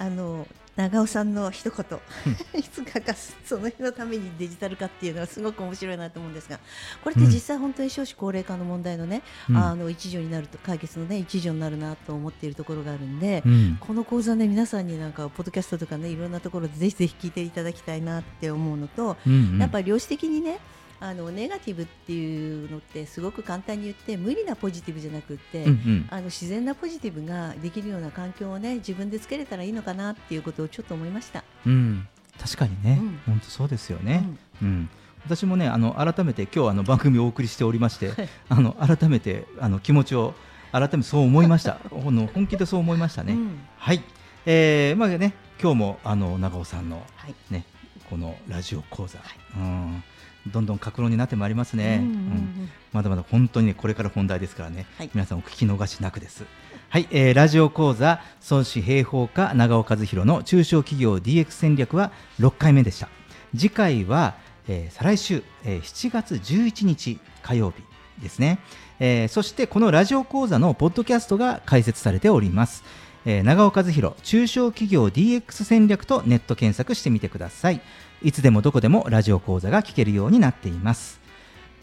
[0.00, 2.00] あの長尾さんの一言、
[2.60, 3.14] いつかか
[3.44, 6.58] その日のためにデジタル化っていうのはすごく面白いなと思うんですが、
[7.04, 9.56] これって実際本当に少子高齢化の問題のね、うん。
[9.56, 13.76] あの一助になると解決のね一助になるなと思っているところがあるんで、うん。
[13.78, 20.58] この講座ね皆さんになんかポッドキャストとかねいろんなところでぜひぜひ聞いていただきたいなって思うのと、うんうんやっぱり量子的にね
[21.00, 26.06] あのネガティブっていうのってすごく簡単に言って無理なポジティブじゃなくって、うんうん。
[26.10, 31.44] あの自然なポジティブができるような環境をね自分でつけれたらいいのかなっていうことをちょっと思いました。
[31.66, 32.08] うん、
[32.40, 33.20] 確かにね、うん。
[33.26, 34.24] 本当そうですよね。
[34.60, 34.90] うん、
[35.24, 38.12] 私もね、あの改めて今日あの番組をお送りしておりまして、
[38.48, 40.34] あの改めてあの気持ちを
[40.72, 41.74] 改めてそう思いました。
[41.90, 43.34] ほの本気でそう思いましたね。
[43.34, 43.58] うん。
[43.76, 44.02] はい、
[44.46, 47.34] えー、まあね、今日もあの長尾さんのはい。
[47.50, 47.64] ね、
[48.10, 49.18] このラジオ講座、
[49.56, 50.02] うん、
[50.50, 52.00] どんどん格論になってまいりますね。
[52.02, 56.44] うんうんうんまだまだ本当にねこれから本題ですからね、はい皆さんお聞き逃しなくです。
[56.88, 58.20] はい、えーラジオ講座
[58.50, 63.08] 孫子平方家長尾和弘の中小企業 DX 戦略は6回目でした。
[63.54, 64.36] 次回は、
[64.68, 67.82] えー再来週、えー7月11日火曜日
[68.22, 68.58] ですね、
[68.98, 72.84] えーそしてこのラジオ講座のポッドキャストが開設されております。
[73.28, 77.82] えー長尾和弘中小企業 DX 戦略とネット検索してみてください。
[78.22, 81.20] いつでもどこでもラジオ講座が聞けるようになっています。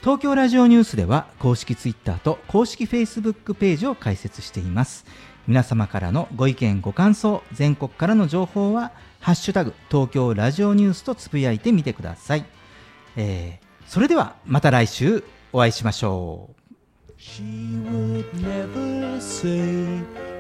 [0.01, 5.03] 東京ラジオニュースでは公式ツイッターと公式フェイスブックページを開設しています
[5.47, 12.45] 皆様からのご意見ご感想全国からの情報はハッシュタグ東京ラジオニュースとつぶやいてみてください、
[13.15, 15.23] えーそれではまた来週
[15.53, 16.55] お会いしましょう